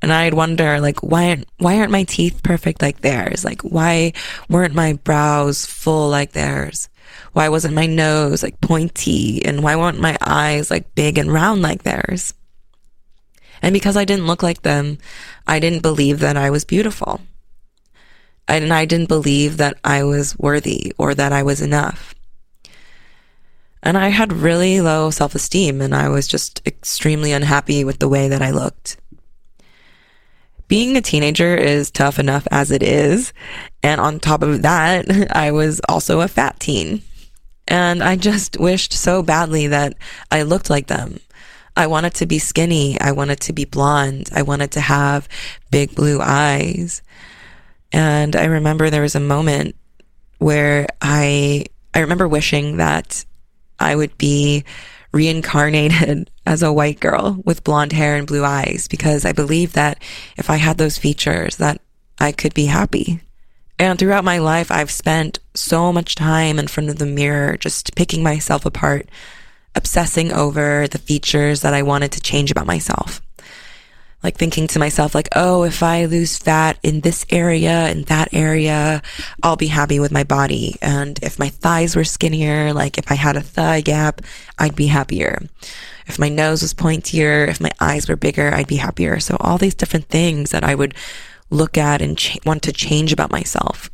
And 0.00 0.12
I'd 0.12 0.34
wonder, 0.34 0.80
like, 0.80 1.02
why, 1.02 1.42
why 1.58 1.78
aren't 1.78 1.90
my 1.90 2.04
teeth 2.04 2.42
perfect 2.42 2.82
like 2.82 3.00
theirs? 3.00 3.44
Like, 3.44 3.62
why 3.62 4.12
weren't 4.48 4.74
my 4.74 4.92
brows 4.92 5.64
full 5.64 6.10
like 6.10 6.32
theirs? 6.32 6.88
Why 7.32 7.48
wasn't 7.48 7.74
my 7.74 7.86
nose 7.86 8.42
like 8.42 8.60
pointy? 8.60 9.44
And 9.44 9.62
why 9.62 9.76
weren't 9.76 10.00
my 10.00 10.16
eyes 10.20 10.70
like 10.70 10.94
big 10.94 11.18
and 11.18 11.32
round 11.32 11.62
like 11.62 11.82
theirs? 11.82 12.34
And 13.62 13.72
because 13.72 13.96
I 13.96 14.04
didn't 14.04 14.26
look 14.26 14.42
like 14.42 14.62
them, 14.62 14.98
I 15.46 15.58
didn't 15.58 15.82
believe 15.82 16.20
that 16.20 16.36
I 16.36 16.50
was 16.50 16.64
beautiful 16.64 17.20
and 18.48 18.72
I 18.72 18.84
didn't 18.84 19.08
believe 19.08 19.56
that 19.56 19.78
I 19.84 20.04
was 20.04 20.38
worthy 20.38 20.92
or 20.98 21.14
that 21.14 21.32
I 21.32 21.42
was 21.42 21.60
enough. 21.60 22.14
And 23.82 23.98
I 23.98 24.08
had 24.08 24.32
really 24.32 24.80
low 24.80 25.10
self 25.10 25.34
esteem 25.34 25.80
and 25.80 25.94
I 25.94 26.08
was 26.08 26.26
just 26.26 26.62
extremely 26.66 27.32
unhappy 27.32 27.84
with 27.84 27.98
the 27.98 28.08
way 28.08 28.28
that 28.28 28.42
I 28.42 28.50
looked. 28.50 28.96
Being 30.68 30.96
a 30.96 31.02
teenager 31.02 31.54
is 31.54 31.90
tough 31.90 32.18
enough 32.18 32.48
as 32.50 32.70
it 32.70 32.82
is. 32.82 33.32
And 33.82 34.00
on 34.00 34.18
top 34.18 34.42
of 34.42 34.62
that, 34.62 35.30
I 35.36 35.50
was 35.50 35.80
also 35.88 36.20
a 36.20 36.28
fat 36.28 36.58
teen. 36.58 37.02
And 37.68 38.02
I 38.02 38.16
just 38.16 38.56
wished 38.60 38.92
so 38.92 39.22
badly 39.22 39.66
that 39.66 39.94
I 40.30 40.42
looked 40.42 40.70
like 40.70 40.86
them. 40.86 41.20
I 41.76 41.86
wanted 41.88 42.14
to 42.14 42.26
be 42.26 42.38
skinny. 42.38 42.98
I 43.00 43.12
wanted 43.12 43.40
to 43.40 43.52
be 43.52 43.64
blonde. 43.64 44.30
I 44.32 44.42
wanted 44.42 44.70
to 44.72 44.80
have 44.80 45.28
big 45.70 45.94
blue 45.94 46.20
eyes. 46.22 47.02
And 47.94 48.34
I 48.34 48.46
remember 48.46 48.90
there 48.90 49.02
was 49.02 49.14
a 49.14 49.20
moment 49.20 49.76
where 50.38 50.88
I, 51.00 51.66
I 51.94 52.00
remember 52.00 52.26
wishing 52.26 52.78
that 52.78 53.24
I 53.78 53.94
would 53.94 54.18
be 54.18 54.64
reincarnated 55.12 56.28
as 56.46 56.64
a 56.64 56.72
white 56.72 56.98
girl 56.98 57.40
with 57.44 57.62
blonde 57.62 57.92
hair 57.92 58.16
and 58.16 58.26
blue 58.26 58.44
eyes 58.44 58.88
because 58.88 59.24
I 59.24 59.30
believe 59.30 59.74
that 59.74 60.02
if 60.36 60.50
I 60.50 60.56
had 60.56 60.76
those 60.76 60.98
features 60.98 61.58
that 61.58 61.80
I 62.18 62.32
could 62.32 62.52
be 62.52 62.66
happy. 62.66 63.20
And 63.78 63.96
throughout 63.96 64.24
my 64.24 64.38
life, 64.38 64.72
I've 64.72 64.90
spent 64.90 65.38
so 65.54 65.92
much 65.92 66.16
time 66.16 66.58
in 66.58 66.66
front 66.66 66.90
of 66.90 66.98
the 66.98 67.06
mirror, 67.06 67.56
just 67.56 67.94
picking 67.94 68.24
myself 68.24 68.66
apart, 68.66 69.08
obsessing 69.76 70.32
over 70.32 70.88
the 70.88 70.98
features 70.98 71.60
that 71.60 71.74
I 71.74 71.82
wanted 71.82 72.10
to 72.12 72.20
change 72.20 72.50
about 72.50 72.66
myself 72.66 73.22
like 74.24 74.38
thinking 74.38 74.66
to 74.68 74.78
myself, 74.78 75.14
like, 75.14 75.28
oh, 75.36 75.64
if 75.64 75.82
I 75.82 76.06
lose 76.06 76.38
fat 76.38 76.78
in 76.82 77.02
this 77.02 77.26
area, 77.28 77.90
in 77.90 78.04
that 78.04 78.32
area, 78.32 79.02
I'll 79.42 79.56
be 79.56 79.66
happy 79.66 80.00
with 80.00 80.10
my 80.10 80.24
body. 80.24 80.76
And 80.80 81.18
if 81.22 81.38
my 81.38 81.50
thighs 81.50 81.94
were 81.94 82.04
skinnier, 82.04 82.72
like 82.72 82.96
if 82.96 83.12
I 83.12 83.16
had 83.16 83.36
a 83.36 83.42
thigh 83.42 83.82
gap, 83.82 84.22
I'd 84.58 84.74
be 84.74 84.86
happier. 84.86 85.42
If 86.06 86.18
my 86.18 86.30
nose 86.30 86.62
was 86.62 86.72
pointier, 86.72 87.48
if 87.48 87.60
my 87.60 87.70
eyes 87.80 88.08
were 88.08 88.16
bigger, 88.16 88.52
I'd 88.52 88.66
be 88.66 88.76
happier. 88.76 89.20
So 89.20 89.36
all 89.40 89.58
these 89.58 89.74
different 89.74 90.08
things 90.08 90.52
that 90.52 90.64
I 90.64 90.74
would 90.74 90.94
look 91.50 91.76
at 91.76 92.00
and 92.00 92.16
ch- 92.16 92.38
want 92.46 92.62
to 92.62 92.72
change 92.72 93.12
about 93.12 93.30
myself. 93.30 93.90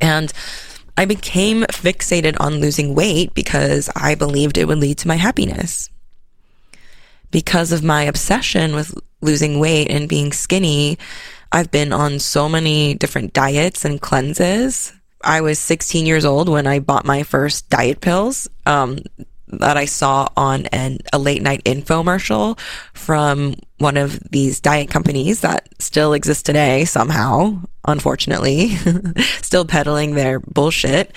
And 0.00 0.32
I 0.96 1.04
became 1.04 1.62
fixated 1.62 2.36
on 2.40 2.56
losing 2.56 2.92
weight 2.92 3.34
because 3.34 3.88
I 3.94 4.16
believed 4.16 4.58
it 4.58 4.66
would 4.66 4.78
lead 4.78 4.98
to 4.98 5.08
my 5.08 5.16
happiness 5.16 5.88
because 7.30 7.72
of 7.72 7.82
my 7.82 8.02
obsession 8.02 8.74
with 8.74 8.94
losing 9.22 9.58
weight 9.58 9.90
and 9.90 10.08
being 10.08 10.32
skinny, 10.32 10.98
I've 11.50 11.70
been 11.70 11.92
on 11.92 12.18
so 12.18 12.48
many 12.48 12.94
different 12.94 13.32
diets 13.32 13.84
and 13.84 14.00
cleanses. 14.00 14.92
I 15.24 15.40
was 15.40 15.58
16 15.58 16.06
years 16.06 16.24
old 16.24 16.48
when 16.48 16.66
I 16.66 16.80
bought 16.80 17.04
my 17.04 17.22
first 17.22 17.68
diet 17.70 18.00
pills 18.00 18.48
um, 18.66 18.98
that 19.48 19.76
I 19.76 19.84
saw 19.84 20.28
on 20.36 20.66
an, 20.66 20.98
a 21.12 21.18
late 21.18 21.42
night 21.42 21.62
infomercial 21.64 22.58
from 22.94 23.54
one 23.78 23.96
of 23.96 24.18
these 24.30 24.60
diet 24.60 24.88
companies 24.90 25.40
that 25.40 25.68
still 25.78 26.14
exist 26.14 26.46
today 26.46 26.84
somehow, 26.84 27.60
unfortunately, 27.86 28.68
still 29.42 29.64
peddling 29.64 30.14
their 30.14 30.40
bullshit. 30.40 31.14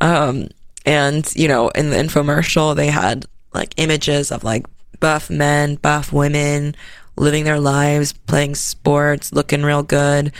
Um, 0.00 0.48
and, 0.84 1.30
you 1.34 1.48
know, 1.48 1.70
in 1.70 1.90
the 1.90 1.96
infomercial, 1.96 2.76
they 2.76 2.88
had 2.88 3.26
like 3.54 3.74
images 3.78 4.30
of 4.30 4.44
like 4.44 4.66
buff 5.00 5.30
men, 5.30 5.76
buff 5.76 6.12
women, 6.12 6.74
living 7.18 7.44
their 7.44 7.60
lives, 7.60 8.12
playing 8.12 8.54
sports, 8.54 9.32
looking 9.32 9.62
real 9.62 9.82
good. 9.82 10.32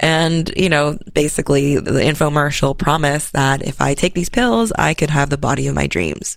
And, 0.00 0.52
you 0.56 0.68
know, 0.68 0.98
basically 1.14 1.76
the 1.76 1.92
infomercial 1.92 2.76
promised 2.76 3.32
that 3.32 3.62
if 3.62 3.80
I 3.80 3.94
take 3.94 4.14
these 4.14 4.28
pills, 4.28 4.72
I 4.72 4.94
could 4.94 5.10
have 5.10 5.30
the 5.30 5.38
body 5.38 5.66
of 5.66 5.74
my 5.74 5.86
dreams. 5.86 6.36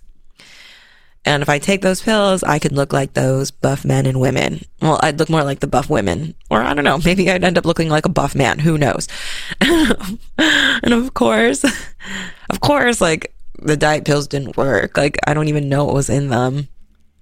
And 1.24 1.42
if 1.42 1.48
I 1.48 1.58
take 1.58 1.82
those 1.82 2.00
pills, 2.00 2.42
I 2.42 2.58
could 2.58 2.72
look 2.72 2.92
like 2.92 3.12
those 3.12 3.50
buff 3.50 3.84
men 3.84 4.06
and 4.06 4.20
women. 4.20 4.62
Well, 4.80 4.98
I'd 5.02 5.18
look 5.18 5.28
more 5.28 5.44
like 5.44 5.60
the 5.60 5.66
buff 5.66 5.90
women. 5.90 6.34
Or 6.48 6.62
I 6.62 6.72
don't 6.72 6.84
know, 6.84 6.98
maybe 7.04 7.30
I'd 7.30 7.44
end 7.44 7.58
up 7.58 7.66
looking 7.66 7.88
like 7.88 8.06
a 8.06 8.10
buff 8.10 8.34
man. 8.34 8.60
Who 8.60 8.78
knows? 8.78 9.08
and 9.60 10.94
of 10.94 11.12
course, 11.14 11.64
of 12.50 12.60
course, 12.60 13.00
like 13.00 13.34
the 13.60 13.76
diet 13.76 14.04
pills 14.04 14.28
didn't 14.28 14.56
work. 14.56 14.96
Like 14.96 15.18
I 15.26 15.34
don't 15.34 15.48
even 15.48 15.68
know 15.68 15.84
what 15.84 15.94
was 15.94 16.08
in 16.08 16.28
them. 16.28 16.68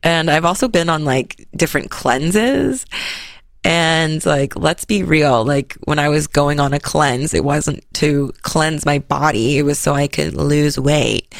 And 0.02 0.30
I've 0.30 0.44
also 0.44 0.68
been 0.68 0.88
on 0.88 1.04
like 1.04 1.46
different 1.54 1.90
cleanses. 1.90 2.86
And 3.64 4.24
like, 4.24 4.54
let's 4.54 4.84
be 4.84 5.02
real. 5.02 5.44
Like 5.44 5.74
when 5.84 5.98
I 5.98 6.08
was 6.08 6.26
going 6.26 6.60
on 6.60 6.72
a 6.72 6.78
cleanse, 6.78 7.34
it 7.34 7.44
wasn't 7.44 7.82
to 7.94 8.32
cleanse 8.42 8.86
my 8.86 9.00
body. 9.00 9.58
It 9.58 9.62
was 9.62 9.78
so 9.78 9.94
I 9.94 10.06
could 10.06 10.34
lose 10.34 10.78
weight. 10.78 11.34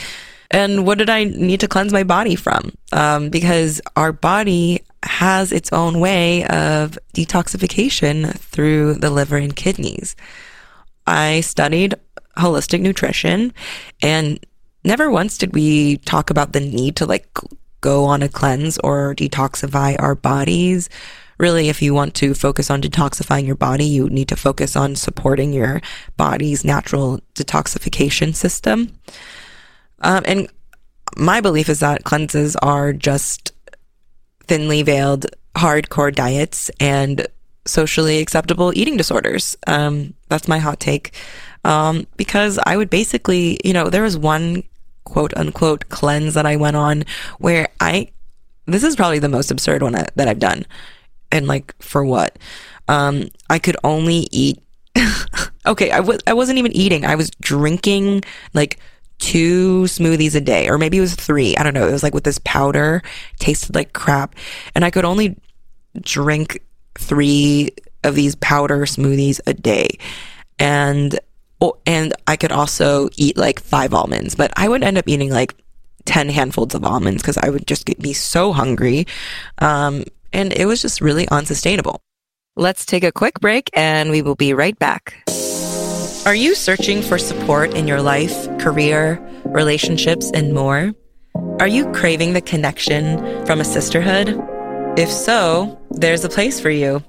And 0.51 0.87
what 0.87 0.99
did 0.99 1.11
I 1.11 1.25
need 1.25 1.61
to 1.61 1.69
cleanse 1.69 1.93
my 1.93 2.03
body 2.03 2.35
from? 2.35 2.73
Um, 2.93 3.31
because 3.31 3.81
our 3.95 4.13
body 4.13 4.83
has 5.03 5.53
its 5.53 5.73
own 5.73 6.01
way 6.01 6.45
of 6.45 6.99
detoxification 7.15 8.37
through 8.39 8.95
the 8.95 9.11
liver 9.11 9.37
and 9.37 9.55
kidneys. 9.55 10.17
I 11.07 11.41
studied 11.41 11.95
holistic 12.37 12.81
nutrition 12.81 13.53
and 14.03 14.39
never 14.85 15.11
once 15.11 15.39
did 15.39 15.55
we 15.55 15.99
talk 15.99 16.31
about 16.31 16.53
the 16.53 16.61
need 16.61 16.97
to 16.97 17.07
like 17.07 17.29
go 17.87 18.05
on 18.05 18.21
a 18.21 18.29
cleanse 18.29 18.79
or 18.79 19.15
detoxify 19.15 19.95
our 20.01 20.17
bodies. 20.17 20.89
Really, 21.39 21.69
if 21.69 21.81
you 21.83 21.95
want 21.95 22.15
to 22.15 22.35
focus 22.35 22.69
on 22.69 22.83
detoxifying 22.83 23.47
your 23.47 23.61
body, 23.69 23.85
you 23.85 24.09
need 24.11 24.29
to 24.29 24.37
focus 24.37 24.75
on 24.75 24.97
supporting 24.97 25.53
your 25.53 25.81
body's 26.17 26.65
natural 26.65 27.21
detoxification 27.35 28.35
system. 28.35 28.99
Um, 30.01 30.23
and 30.27 30.49
my 31.17 31.41
belief 31.41 31.69
is 31.69 31.81
that 31.81 32.03
cleanses 32.03 32.57
are 32.57 32.93
just 32.93 33.53
thinly 34.49 34.83
veiled 34.83 35.27
hardcore 35.55 36.15
diets 36.15 36.71
and 36.81 37.27
socially 37.67 38.19
acceptable 38.19 38.73
eating 38.75 38.97
disorders. 38.97 39.57
Um, 39.67 40.15
that's 40.29 40.49
my 40.49 40.59
hot 40.59 40.81
take. 40.81 41.15
Um, 41.65 42.07
because 42.17 42.59
I 42.67 42.77
would 42.77 42.91
basically, 42.91 43.59
you 43.65 43.73
know, 43.73 43.91
there 43.91 44.03
was 44.03 44.19
one 44.19 44.65
quote 45.07 45.33
unquote 45.37 45.89
cleanse 45.89 46.35
that 46.35 46.45
I 46.45 46.57
went 46.57 46.77
on 46.77 47.05
where 47.39 47.69
I, 47.81 48.11
this 48.67 48.85
is 48.85 48.97
probably 48.97 49.21
the 49.21 49.31
most 49.31 49.51
absurd 49.51 49.83
one 49.83 49.93
that 49.93 50.29
I've 50.29 50.39
done. 50.39 50.67
And 51.33 51.47
like, 51.47 51.75
for 51.81 52.05
what? 52.05 52.39
Um, 52.89 53.29
I 53.49 53.59
could 53.59 53.77
only 53.83 54.29
eat, 54.31 54.63
okay, 55.67 55.91
I 55.91 56.01
was, 56.01 56.19
I 56.27 56.35
wasn't 56.35 56.59
even 56.59 56.73
eating. 56.73 57.07
I 57.07 57.15
was 57.15 57.31
drinking 57.41 58.25
like 58.53 58.79
two 59.19 59.85
smoothies 59.85 60.35
a 60.35 60.41
day, 60.41 60.69
or 60.69 60.77
maybe 60.77 60.99
it 60.99 61.03
was 61.03 61.15
three. 61.15 61.57
I 61.57 61.63
don't 61.63 61.75
know. 61.75 61.89
It 61.89 61.93
was 61.93 62.03
like 62.03 62.15
with 62.15 62.25
this 62.25 62.41
powder, 62.45 63.03
tasted 63.39 63.75
like 63.75 63.93
crap. 63.93 64.35
And 64.75 64.85
I 64.85 64.91
could 64.91 65.05
only 65.05 65.39
drink 66.01 66.61
three 66.99 67.71
of 68.05 68.15
these 68.15 68.35
powder 68.37 68.81
smoothies 68.87 69.41
a 69.47 69.55
day. 69.55 69.99
And 70.59 71.19
Oh, 71.61 71.79
and 71.87 72.13
I 72.27 72.37
could 72.37 72.53
also 72.53 73.09
eat 73.17 73.37
like 73.37 73.61
five 73.61 73.95
almonds, 73.95 74.35
but 74.35 74.53
I 74.57 74.69
would 74.69 74.83
end 74.83 74.99
up 74.99 75.09
eating 75.09 75.31
like 75.31 75.55
10 76.05 76.29
handfuls 76.29 76.75
of 76.75 76.85
almonds 76.85 77.23
because 77.23 77.39
I 77.39 77.49
would 77.49 77.67
just 77.67 77.87
get, 77.87 77.99
be 78.01 78.13
so 78.13 78.53
hungry. 78.53 79.07
Um, 79.59 80.05
and 80.33 80.53
it 80.53 80.67
was 80.67 80.83
just 80.83 81.01
really 81.01 81.29
unsustainable. 81.29 82.01
Let's 82.57 82.87
take 82.87 83.05
a 83.05 83.13
quick 83.13 83.41
break 83.41 83.71
and 83.75 84.11
we 84.11 84.23
will 84.23 84.35
be 84.35 84.55
right 84.55 84.79
back. 84.79 85.29
Are 86.27 86.35
you 86.35 86.55
searching 86.55 87.03
for 87.03 87.19
support 87.19 87.75
in 87.75 87.87
your 87.87 88.03
life, 88.03 88.49
career, 88.59 89.21
relationships, 89.45 90.31
and 90.35 90.53
more? 90.53 90.93
Are 91.61 91.69
you 91.69 91.91
craving 91.93 92.33
the 92.33 92.41
connection 92.41 93.47
from 93.47 93.61
a 93.61 93.65
sisterhood? 93.65 94.37
If 94.99 95.11
so, 95.11 95.79
there's 95.91 96.25
a 96.25 96.29
place 96.29 96.59
for 96.59 96.71
you. 96.71 97.03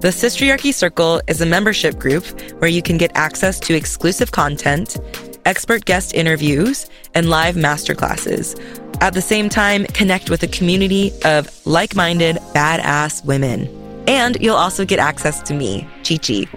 The 0.00 0.12
Sistriarchy 0.12 0.74
Circle 0.74 1.22
is 1.26 1.40
a 1.40 1.46
membership 1.46 1.98
group 1.98 2.24
where 2.58 2.68
you 2.68 2.82
can 2.82 2.98
get 2.98 3.12
access 3.14 3.58
to 3.60 3.74
exclusive 3.74 4.30
content, 4.30 4.98
expert 5.46 5.86
guest 5.86 6.12
interviews, 6.12 6.86
and 7.14 7.30
live 7.30 7.54
masterclasses, 7.54 8.60
At 9.00 9.12
the 9.12 9.20
same 9.20 9.50
time, 9.50 9.84
connect 9.86 10.30
with 10.30 10.42
a 10.42 10.48
community 10.48 11.12
of 11.24 11.50
like 11.66 11.94
minded, 11.94 12.36
badass 12.54 13.24
women. 13.26 13.68
And 14.08 14.38
you'll 14.40 14.56
also 14.56 14.84
get 14.86 14.98
access 14.98 15.42
to 15.42 15.54
me, 15.54 15.86
ChiChi. 16.02 16.48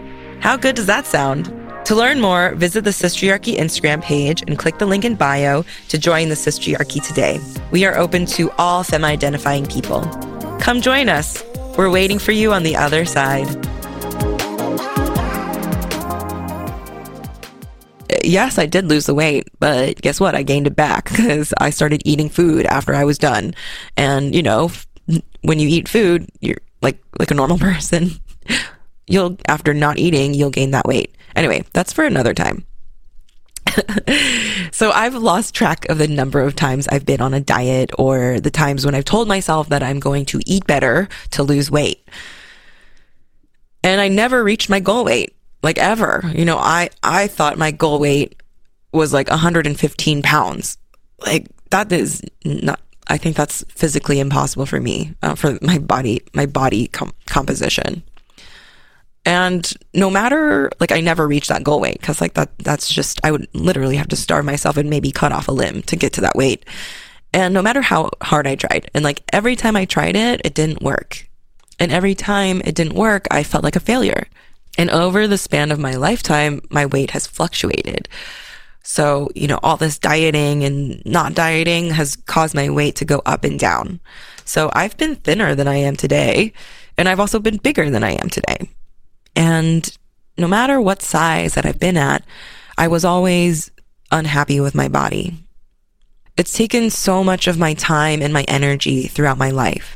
How 0.42 0.56
good 0.56 0.76
does 0.76 0.86
that 0.86 1.06
sound? 1.06 1.54
To 1.86 1.96
learn 1.96 2.22
more, 2.22 2.56
visit 2.56 2.84
the 2.84 2.92
Sistriarchy 2.92 3.58
Instagram 3.58 4.02
page 4.02 4.42
and 4.44 4.58
click 4.58 4.78
the 4.78 4.86
link 4.86 5.04
in 5.04 5.16
bio 5.16 5.66
to 5.90 5.98
join 5.98 6.30
the 6.30 6.36
Sistriarchy 6.36 7.06
today. 7.06 7.40
We 7.72 7.84
are 7.86 7.98
open 7.98 8.26
to 8.28 8.52
all 8.52 8.84
femme 8.84 9.04
identifying 9.04 9.66
people. 9.66 10.02
Come 10.62 10.82
join 10.82 11.10
us. 11.10 11.44
We're 11.80 11.90
waiting 11.90 12.20
for 12.20 12.34
you 12.34 12.52
on 12.52 12.64
the 12.64 12.76
other 12.76 13.06
side. 13.06 13.48
Yes, 18.22 18.58
I 18.58 18.66
did 18.66 18.90
lose 18.90 19.06
the 19.06 19.14
weight, 19.14 19.48
but 19.62 20.02
guess 20.02 20.20
what? 20.20 20.36
I 20.36 20.44
gained 20.44 20.68
it 20.68 20.76
back 20.76 21.10
because 21.10 21.54
I 21.58 21.70
started 21.70 22.02
eating 22.04 22.28
food 22.28 22.66
after 22.66 22.94
I 22.94 23.06
was 23.06 23.18
done. 23.18 23.56
And, 23.96 24.36
you 24.36 24.44
know, 24.44 24.72
when 25.44 25.60
you 25.60 25.70
eat 25.70 25.88
food, 25.88 26.30
you're 26.42 26.58
like 26.82 27.02
like 27.18 27.32
a 27.32 27.34
normal 27.34 27.58
person. 27.70 28.10
You'll 29.08 29.38
after 29.48 29.74
not 29.74 30.00
eating, 30.00 30.34
you'll 30.34 30.50
gain 30.50 30.72
that 30.72 30.86
weight. 30.86 31.16
Anyway, 31.34 31.64
that's 31.72 31.94
for 31.94 32.04
another 32.04 32.34
time. 32.34 32.66
so 34.72 34.92
I've 34.92 35.16
lost 35.16 35.56
track 35.56 35.88
of 35.90 35.98
the 35.98 36.08
number 36.08 36.40
of 36.42 36.56
times 36.56 36.88
I've 36.88 37.06
been 37.06 37.22
on 37.22 37.34
a 37.34 37.42
diet 37.42 37.92
or 37.98 38.40
the 38.40 38.52
times 38.52 38.86
when 38.86 38.96
I've 38.96 39.06
told 39.06 39.28
myself 39.28 39.70
that 39.70 39.84
I'm 39.84 40.00
going 40.00 40.26
to 40.26 40.40
eat 40.46 40.66
better 40.68 41.08
to 41.32 41.44
lose 41.44 41.72
weight. 41.72 42.08
And 43.84 44.02
I 44.02 44.08
never 44.08 44.44
reached 44.44 44.70
my 44.70 44.80
goal 44.80 45.06
weight, 45.06 45.36
like 45.64 45.78
ever. 45.78 46.24
You 46.34 46.46
know, 46.46 46.58
I, 46.58 46.90
I 47.02 47.28
thought 47.28 47.58
my 47.58 47.72
goal 47.72 48.00
weight 48.00 48.42
was 48.92 49.14
like 49.14 49.30
115 49.30 50.22
pounds. 50.22 50.78
Like 51.26 51.48
that 51.70 51.92
is 51.92 52.22
not, 52.44 52.80
I 53.08 53.18
think 53.18 53.36
that's 53.36 53.64
physically 53.70 54.20
impossible 54.20 54.66
for 54.66 54.80
me, 54.80 55.16
uh, 55.24 55.36
for 55.36 55.58
my 55.62 55.80
body, 55.80 56.22
my 56.34 56.46
body 56.46 56.88
com- 56.88 57.14
composition. 57.26 58.04
And 59.26 59.72
no 59.94 60.10
matter, 60.10 60.72
like, 60.80 60.92
I 60.92 61.02
never 61.02 61.28
reached 61.28 61.50
that 61.50 61.64
goal 61.64 61.80
weight 61.82 62.00
because, 62.00 62.22
like, 62.22 62.34
that, 62.34 62.58
that's 62.60 62.92
just, 62.92 63.20
I 63.24 63.32
would 63.32 63.48
literally 63.54 63.98
have 63.98 64.08
to 64.10 64.16
starve 64.16 64.46
myself 64.46 64.78
and 64.78 64.90
maybe 64.90 65.12
cut 65.12 65.32
off 65.32 65.48
a 65.48 65.52
limb 65.52 65.82
to 65.84 65.96
get 65.96 66.14
to 66.14 66.22
that 66.22 66.36
weight. 66.36 66.66
And 67.34 67.54
no 67.54 67.62
matter 67.62 67.82
how 67.82 68.10
hard 68.22 68.48
I 68.48 68.56
tried, 68.56 68.90
and 68.94 69.04
like 69.04 69.24
every 69.32 69.56
time 69.56 69.76
I 69.76 69.86
tried 69.86 70.16
it, 70.16 70.42
it 70.44 70.56
didn't 70.56 70.82
work. 70.82 71.28
And 71.80 71.92
every 71.92 72.16
time 72.16 72.62
it 72.66 72.76
didn't 72.76 72.96
work, 72.96 73.28
I 73.32 73.44
felt 73.44 73.64
like 73.64 73.76
a 73.76 73.82
failure. 73.82 74.28
And 74.78 74.90
over 74.90 75.28
the 75.28 75.38
span 75.38 75.72
of 75.72 75.80
my 75.80 75.96
lifetime, 75.96 76.62
my 76.70 76.86
weight 76.86 77.12
has 77.12 77.28
fluctuated. 77.28 78.10
So, 78.84 79.30
you 79.36 79.48
know, 79.48 79.60
all 79.62 79.78
this 79.78 80.00
dieting 80.00 80.64
and 80.64 81.02
not 81.06 81.36
dieting 81.36 81.92
has 81.92 82.16
caused 82.16 82.56
my 82.56 82.70
weight 82.70 82.96
to 82.98 83.06
go 83.06 83.22
up 83.26 83.44
and 83.44 83.60
down. 83.60 84.00
So 84.46 84.72
I've 84.74 84.98
been 84.98 85.16
thinner 85.16 85.54
than 85.54 85.68
I 85.68 85.76
am 85.76 85.96
today. 85.96 86.54
And 86.98 87.08
I've 87.08 87.20
also 87.20 87.40
been 87.40 87.58
bigger 87.58 87.90
than 87.90 88.04
I 88.04 88.12
am 88.12 88.30
today. 88.30 88.70
And 89.40 89.98
no 90.38 90.50
matter 90.50 90.82
what 90.82 91.02
size 91.02 91.54
that 91.54 91.66
I've 91.66 91.80
been 91.80 91.96
at, 91.96 92.26
I 92.78 92.90
was 92.90 93.06
always 93.06 93.72
unhappy 94.12 94.60
with 94.60 94.76
my 94.76 94.90
body. 94.90 95.34
It's 96.36 96.52
taken 96.52 96.90
so 96.90 97.24
much 97.24 97.48
of 97.48 97.58
my 97.58 97.74
time 97.74 98.22
and 98.22 98.34
my 98.34 98.44
energy 98.50 99.08
throughout 99.08 99.38
my 99.38 99.50
life. 99.50 99.96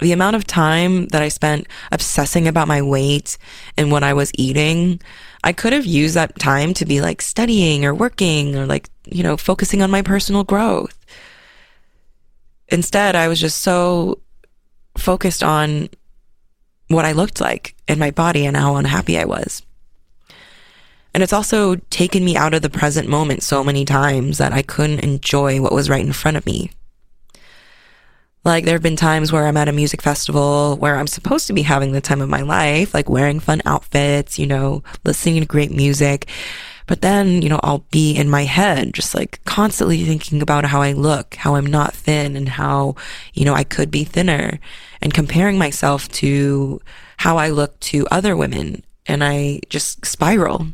The 0.00 0.12
amount 0.12 0.36
of 0.36 0.46
time 0.46 1.08
that 1.08 1.20
I 1.20 1.28
spent 1.28 1.66
obsessing 1.92 2.48
about 2.48 2.66
my 2.66 2.80
weight 2.80 3.36
and 3.76 3.92
what 3.92 4.02
I 4.02 4.14
was 4.14 4.32
eating, 4.34 4.98
I 5.44 5.52
could 5.52 5.74
have 5.74 5.84
used 5.84 6.14
that 6.14 6.38
time 6.38 6.72
to 6.74 6.86
be 6.86 7.02
like 7.02 7.20
studying 7.20 7.84
or 7.84 7.94
working 7.94 8.56
or 8.56 8.64
like, 8.64 8.88
you 9.04 9.22
know, 9.22 9.36
focusing 9.36 9.82
on 9.82 9.90
my 9.90 10.00
personal 10.00 10.42
growth. 10.42 10.98
Instead, 12.70 13.14
I 13.14 13.28
was 13.28 13.40
just 13.40 13.58
so 13.58 14.20
focused 14.96 15.42
on 15.42 15.90
what 16.88 17.04
I 17.04 17.12
looked 17.12 17.40
like 17.40 17.74
in 17.88 17.98
my 17.98 18.10
body 18.10 18.46
and 18.46 18.56
how 18.56 18.76
unhappy 18.76 19.18
I 19.18 19.24
was. 19.24 19.62
And 21.14 21.22
it's 21.22 21.32
also 21.32 21.76
taken 21.90 22.24
me 22.24 22.36
out 22.36 22.54
of 22.54 22.62
the 22.62 22.70
present 22.70 23.08
moment 23.08 23.42
so 23.42 23.62
many 23.62 23.84
times 23.84 24.38
that 24.38 24.52
I 24.52 24.62
couldn't 24.62 25.00
enjoy 25.00 25.60
what 25.60 25.72
was 25.72 25.88
right 25.88 26.04
in 26.04 26.12
front 26.12 26.36
of 26.36 26.44
me. 26.44 26.72
Like, 28.44 28.64
there 28.64 28.74
have 28.74 28.82
been 28.82 28.96
times 28.96 29.32
where 29.32 29.46
I'm 29.46 29.56
at 29.56 29.68
a 29.68 29.72
music 29.72 30.02
festival 30.02 30.76
where 30.76 30.96
I'm 30.96 31.06
supposed 31.06 31.46
to 31.46 31.54
be 31.54 31.62
having 31.62 31.92
the 31.92 32.00
time 32.02 32.20
of 32.20 32.28
my 32.28 32.42
life, 32.42 32.92
like 32.92 33.08
wearing 33.08 33.40
fun 33.40 33.62
outfits, 33.64 34.38
you 34.38 34.46
know, 34.46 34.82
listening 35.04 35.40
to 35.40 35.46
great 35.46 35.70
music. 35.70 36.28
But 36.86 37.00
then, 37.00 37.40
you 37.40 37.48
know, 37.48 37.60
I'll 37.62 37.86
be 37.90 38.14
in 38.14 38.28
my 38.28 38.44
head, 38.44 38.92
just 38.92 39.14
like 39.14 39.42
constantly 39.44 40.04
thinking 40.04 40.42
about 40.42 40.66
how 40.66 40.82
I 40.82 40.92
look, 40.92 41.34
how 41.36 41.54
I'm 41.54 41.66
not 41.66 41.94
thin 41.94 42.36
and 42.36 42.48
how, 42.48 42.96
you 43.32 43.44
know, 43.44 43.54
I 43.54 43.64
could 43.64 43.90
be 43.90 44.04
thinner 44.04 44.60
and 45.00 45.14
comparing 45.14 45.56
myself 45.56 46.08
to 46.08 46.80
how 47.18 47.38
I 47.38 47.48
look 47.48 47.80
to 47.80 48.06
other 48.10 48.36
women. 48.36 48.82
And 49.06 49.24
I 49.24 49.60
just 49.68 50.04
spiral. 50.04 50.68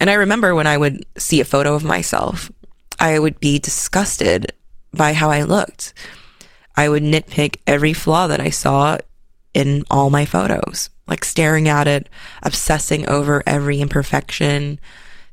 And 0.00 0.10
I 0.10 0.14
remember 0.14 0.54
when 0.54 0.66
I 0.66 0.76
would 0.76 1.04
see 1.16 1.40
a 1.40 1.44
photo 1.44 1.74
of 1.74 1.84
myself, 1.84 2.50
I 3.00 3.18
would 3.18 3.40
be 3.40 3.58
disgusted 3.58 4.52
by 4.92 5.12
how 5.12 5.30
I 5.30 5.42
looked. 5.42 5.92
I 6.76 6.88
would 6.88 7.02
nitpick 7.02 7.56
every 7.66 7.92
flaw 7.92 8.26
that 8.26 8.40
I 8.40 8.50
saw 8.50 8.98
in 9.54 9.84
all 9.90 10.10
my 10.10 10.24
photos 10.24 10.90
like 11.08 11.24
staring 11.24 11.68
at 11.68 11.88
it, 11.88 12.08
obsessing 12.42 13.08
over 13.08 13.42
every 13.46 13.80
imperfection, 13.80 14.78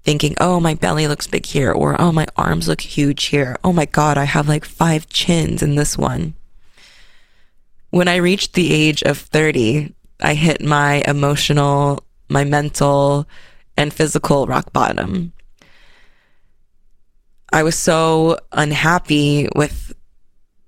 thinking, 0.04 0.36
oh, 0.40 0.60
my 0.60 0.74
belly 0.74 1.08
looks 1.08 1.28
big 1.28 1.46
here, 1.46 1.72
or 1.72 2.00
oh, 2.00 2.12
my 2.12 2.26
arms 2.36 2.68
look 2.68 2.82
huge 2.82 3.26
here. 3.26 3.58
Oh 3.64 3.74
my 3.74 3.86
God, 3.86 4.18
I 4.18 4.24
have 4.24 4.48
like 4.48 4.66
five 4.66 5.08
chins 5.10 5.62
in 5.62 5.76
this 5.76 5.98
one. 5.98 6.36
When 7.90 8.08
I 8.08 8.18
reached 8.18 8.54
the 8.54 8.74
age 8.74 9.04
of 9.04 9.18
30, 9.18 9.94
I 10.22 10.34
hit 10.34 10.62
my 10.62 11.04
emotional, 11.08 12.04
my 12.30 12.44
mental, 12.44 13.28
and 13.78 13.94
physical 13.94 14.48
rock 14.48 14.72
bottom. 14.72 15.34
I 17.52 17.64
was 17.64 17.78
so 17.78 18.38
unhappy 18.52 19.48
with 19.56 19.94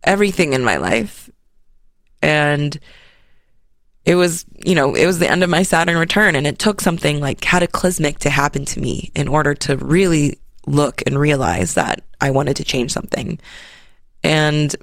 everything 0.04 0.54
in 0.54 0.64
my 0.64 0.78
life. 0.78 1.30
And 2.22 2.80
it 4.08 4.16
was, 4.16 4.46
you 4.66 4.74
know, 4.74 4.96
it 4.96 5.06
was 5.06 5.20
the 5.20 5.30
end 5.30 5.44
of 5.44 5.50
my 5.50 5.64
Saturn 5.64 5.98
return 5.98 6.38
and 6.38 6.48
it 6.48 6.58
took 6.58 6.80
something 6.80 7.20
like 7.20 7.42
cataclysmic 7.42 8.20
to 8.20 8.30
happen 8.30 8.64
to 8.64 8.80
me 8.80 9.12
in 9.14 9.28
order 9.28 9.54
to 9.54 9.76
really 9.76 10.40
look 10.66 11.04
and 11.06 11.20
realize 11.20 11.74
that 11.74 12.06
I 12.22 12.32
wanted 12.32 12.56
to 12.56 12.64
change 12.64 12.94
something. 12.94 13.38
And 14.24 14.74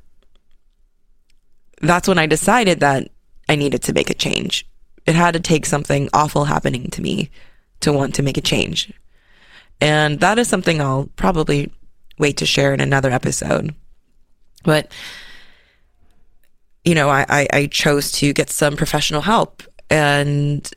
that's 1.80 2.06
when 2.06 2.18
I 2.18 2.26
decided 2.26 2.80
that 2.80 3.08
I 3.48 3.56
needed 3.56 3.82
to 3.84 3.94
make 3.94 4.10
a 4.10 4.14
change. 4.14 4.66
It 5.06 5.14
had 5.14 5.32
to 5.32 5.40
take 5.40 5.64
something 5.64 6.10
awful 6.12 6.44
happening 6.44 6.90
to 6.90 7.00
me 7.00 7.30
to 7.80 7.94
want 7.94 8.14
to 8.16 8.22
make 8.22 8.36
a 8.36 8.42
change. 8.42 8.92
And 9.80 10.20
that 10.20 10.38
is 10.38 10.48
something 10.48 10.82
I'll 10.82 11.08
probably 11.16 11.72
wait 12.18 12.36
to 12.36 12.46
share 12.46 12.74
in 12.74 12.80
another 12.80 13.10
episode. 13.10 13.74
But 14.64 14.92
you 16.84 16.94
know, 16.94 17.08
I, 17.08 17.24
I, 17.28 17.46
I 17.52 17.66
chose 17.66 18.12
to 18.12 18.32
get 18.32 18.50
some 18.50 18.76
professional 18.76 19.22
help. 19.22 19.62
And 19.90 20.70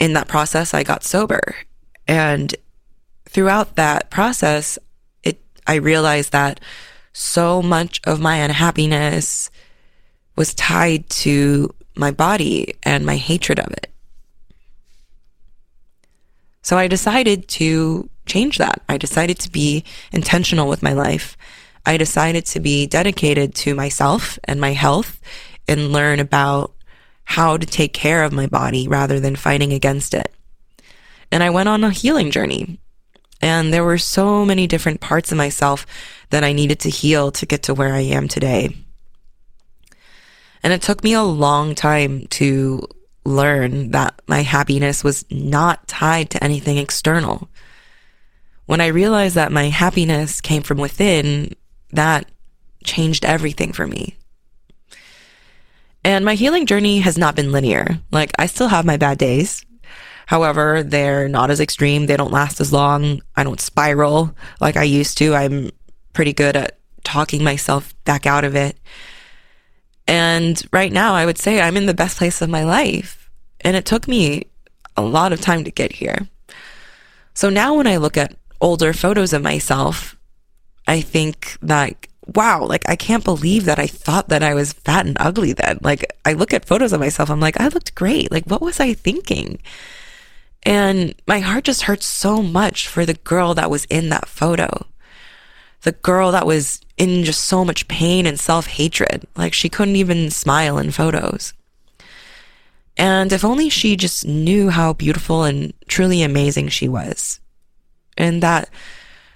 in 0.00 0.14
that 0.14 0.28
process, 0.28 0.74
I 0.74 0.82
got 0.82 1.04
sober. 1.04 1.54
And 2.08 2.54
throughout 3.28 3.76
that 3.76 4.10
process, 4.10 4.78
it, 5.22 5.40
I 5.66 5.74
realized 5.76 6.32
that 6.32 6.60
so 7.12 7.62
much 7.62 8.00
of 8.04 8.20
my 8.20 8.36
unhappiness 8.36 9.50
was 10.34 10.54
tied 10.54 11.08
to 11.10 11.74
my 11.94 12.10
body 12.10 12.74
and 12.82 13.04
my 13.04 13.16
hatred 13.16 13.58
of 13.58 13.70
it. 13.72 13.92
So 16.62 16.78
I 16.78 16.86
decided 16.86 17.48
to 17.48 18.08
change 18.24 18.58
that. 18.58 18.80
I 18.88 18.96
decided 18.96 19.38
to 19.40 19.50
be 19.50 19.84
intentional 20.12 20.68
with 20.68 20.82
my 20.82 20.92
life 20.92 21.36
I 21.84 21.96
decided 21.96 22.46
to 22.46 22.60
be 22.60 22.86
dedicated 22.86 23.54
to 23.56 23.74
myself 23.74 24.38
and 24.44 24.60
my 24.60 24.72
health 24.72 25.20
and 25.68 25.92
learn 25.92 26.20
about 26.20 26.74
how 27.24 27.56
to 27.56 27.66
take 27.66 27.92
care 27.92 28.24
of 28.24 28.32
my 28.32 28.46
body 28.46 28.88
rather 28.88 29.18
than 29.20 29.36
fighting 29.36 29.72
against 29.72 30.14
it. 30.14 30.32
And 31.30 31.42
I 31.42 31.50
went 31.50 31.68
on 31.68 31.82
a 31.82 31.90
healing 31.90 32.30
journey. 32.30 32.78
And 33.40 33.72
there 33.72 33.84
were 33.84 33.98
so 33.98 34.44
many 34.44 34.68
different 34.68 35.00
parts 35.00 35.32
of 35.32 35.38
myself 35.38 35.84
that 36.30 36.44
I 36.44 36.52
needed 36.52 36.78
to 36.80 36.90
heal 36.90 37.32
to 37.32 37.46
get 37.46 37.64
to 37.64 37.74
where 37.74 37.92
I 37.92 38.00
am 38.00 38.28
today. 38.28 38.76
And 40.62 40.72
it 40.72 40.82
took 40.82 41.02
me 41.02 41.12
a 41.12 41.22
long 41.22 41.74
time 41.74 42.26
to 42.28 42.86
learn 43.24 43.90
that 43.90 44.20
my 44.28 44.42
happiness 44.42 45.02
was 45.02 45.24
not 45.30 45.88
tied 45.88 46.30
to 46.30 46.44
anything 46.44 46.78
external. 46.78 47.48
When 48.66 48.80
I 48.80 48.88
realized 48.88 49.34
that 49.34 49.50
my 49.50 49.64
happiness 49.64 50.40
came 50.40 50.62
from 50.62 50.78
within, 50.78 51.54
that 51.92 52.30
changed 52.84 53.24
everything 53.24 53.72
for 53.72 53.86
me. 53.86 54.16
And 56.04 56.24
my 56.24 56.34
healing 56.34 56.66
journey 56.66 57.00
has 57.00 57.16
not 57.16 57.36
been 57.36 57.52
linear. 57.52 58.00
Like, 58.10 58.32
I 58.38 58.46
still 58.46 58.68
have 58.68 58.84
my 58.84 58.96
bad 58.96 59.18
days. 59.18 59.64
However, 60.26 60.82
they're 60.82 61.28
not 61.28 61.50
as 61.50 61.60
extreme. 61.60 62.06
They 62.06 62.16
don't 62.16 62.32
last 62.32 62.60
as 62.60 62.72
long. 62.72 63.22
I 63.36 63.44
don't 63.44 63.60
spiral 63.60 64.34
like 64.60 64.76
I 64.76 64.82
used 64.82 65.18
to. 65.18 65.34
I'm 65.34 65.70
pretty 66.12 66.32
good 66.32 66.56
at 66.56 66.78
talking 67.04 67.44
myself 67.44 67.94
back 68.04 68.26
out 68.26 68.44
of 68.44 68.56
it. 68.56 68.76
And 70.08 70.60
right 70.72 70.92
now, 70.92 71.14
I 71.14 71.26
would 71.26 71.38
say 71.38 71.60
I'm 71.60 71.76
in 71.76 71.86
the 71.86 71.94
best 71.94 72.18
place 72.18 72.42
of 72.42 72.50
my 72.50 72.64
life. 72.64 73.30
And 73.60 73.76
it 73.76 73.84
took 73.84 74.08
me 74.08 74.46
a 74.96 75.02
lot 75.02 75.32
of 75.32 75.40
time 75.40 75.64
to 75.64 75.70
get 75.70 75.92
here. 75.92 76.28
So 77.34 77.48
now 77.48 77.74
when 77.74 77.86
I 77.86 77.96
look 77.96 78.16
at 78.16 78.36
older 78.60 78.92
photos 78.92 79.32
of 79.32 79.42
myself, 79.42 80.16
I 80.92 81.00
think 81.00 81.56
that, 81.62 82.06
wow, 82.34 82.66
like 82.66 82.86
I 82.86 82.96
can't 82.96 83.24
believe 83.24 83.64
that 83.64 83.78
I 83.78 83.86
thought 83.86 84.28
that 84.28 84.42
I 84.42 84.52
was 84.52 84.74
fat 84.74 85.06
and 85.06 85.16
ugly 85.18 85.54
then. 85.54 85.78
Like 85.80 86.04
I 86.26 86.34
look 86.34 86.52
at 86.52 86.66
photos 86.66 86.92
of 86.92 87.00
myself, 87.00 87.30
I'm 87.30 87.40
like, 87.40 87.58
I 87.58 87.68
looked 87.68 87.94
great. 87.94 88.30
Like 88.30 88.44
what 88.44 88.60
was 88.60 88.78
I 88.78 88.92
thinking? 88.92 89.58
And 90.64 91.14
my 91.26 91.38
heart 91.38 91.64
just 91.64 91.84
hurts 91.84 92.04
so 92.04 92.42
much 92.42 92.88
for 92.88 93.06
the 93.06 93.14
girl 93.14 93.54
that 93.54 93.70
was 93.70 93.86
in 93.86 94.10
that 94.10 94.28
photo. 94.28 94.84
The 95.80 95.92
girl 95.92 96.30
that 96.32 96.46
was 96.46 96.82
in 96.98 97.24
just 97.24 97.40
so 97.46 97.64
much 97.64 97.88
pain 97.88 98.26
and 98.26 98.38
self 98.38 98.66
hatred. 98.66 99.26
Like 99.34 99.54
she 99.54 99.70
couldn't 99.70 99.96
even 99.96 100.30
smile 100.30 100.76
in 100.76 100.90
photos. 100.90 101.54
And 102.98 103.32
if 103.32 103.46
only 103.46 103.70
she 103.70 103.96
just 103.96 104.26
knew 104.26 104.68
how 104.68 104.92
beautiful 104.92 105.44
and 105.44 105.72
truly 105.88 106.22
amazing 106.22 106.68
she 106.68 106.86
was. 106.86 107.40
And 108.18 108.42
that 108.42 108.68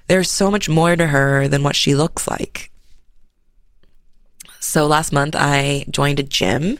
there's 0.09 0.31
so 0.31 0.51
much 0.51 0.69
more 0.69 0.97
to 0.97 1.07
her 1.07 1.49
than 1.49 1.63
what 1.63 1.77
she 1.77 1.95
looks 1.95 2.29
like. 2.29 2.71
So 4.61 4.87
last 4.87 5.13
month 5.13 5.35
I 5.37 5.85
joined 5.91 6.21
a 6.21 6.25
gym 6.25 6.79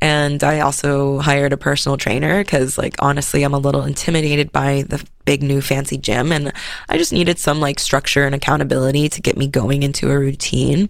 and 0.00 0.42
I 0.42 0.60
also 0.60 1.18
hired 1.18 1.52
a 1.52 1.56
personal 1.56 1.96
trainer 1.96 2.42
because, 2.42 2.76
like, 2.76 2.96
honestly, 2.98 3.44
I'm 3.44 3.54
a 3.54 3.58
little 3.58 3.84
intimidated 3.84 4.50
by 4.50 4.82
the 4.82 5.04
big 5.24 5.44
new 5.44 5.60
fancy 5.60 5.96
gym 5.96 6.32
and 6.32 6.52
I 6.88 6.98
just 6.98 7.12
needed 7.12 7.38
some 7.38 7.60
like 7.60 7.78
structure 7.78 8.24
and 8.24 8.34
accountability 8.34 9.08
to 9.08 9.22
get 9.22 9.36
me 9.36 9.46
going 9.46 9.84
into 9.84 10.10
a 10.10 10.18
routine. 10.18 10.88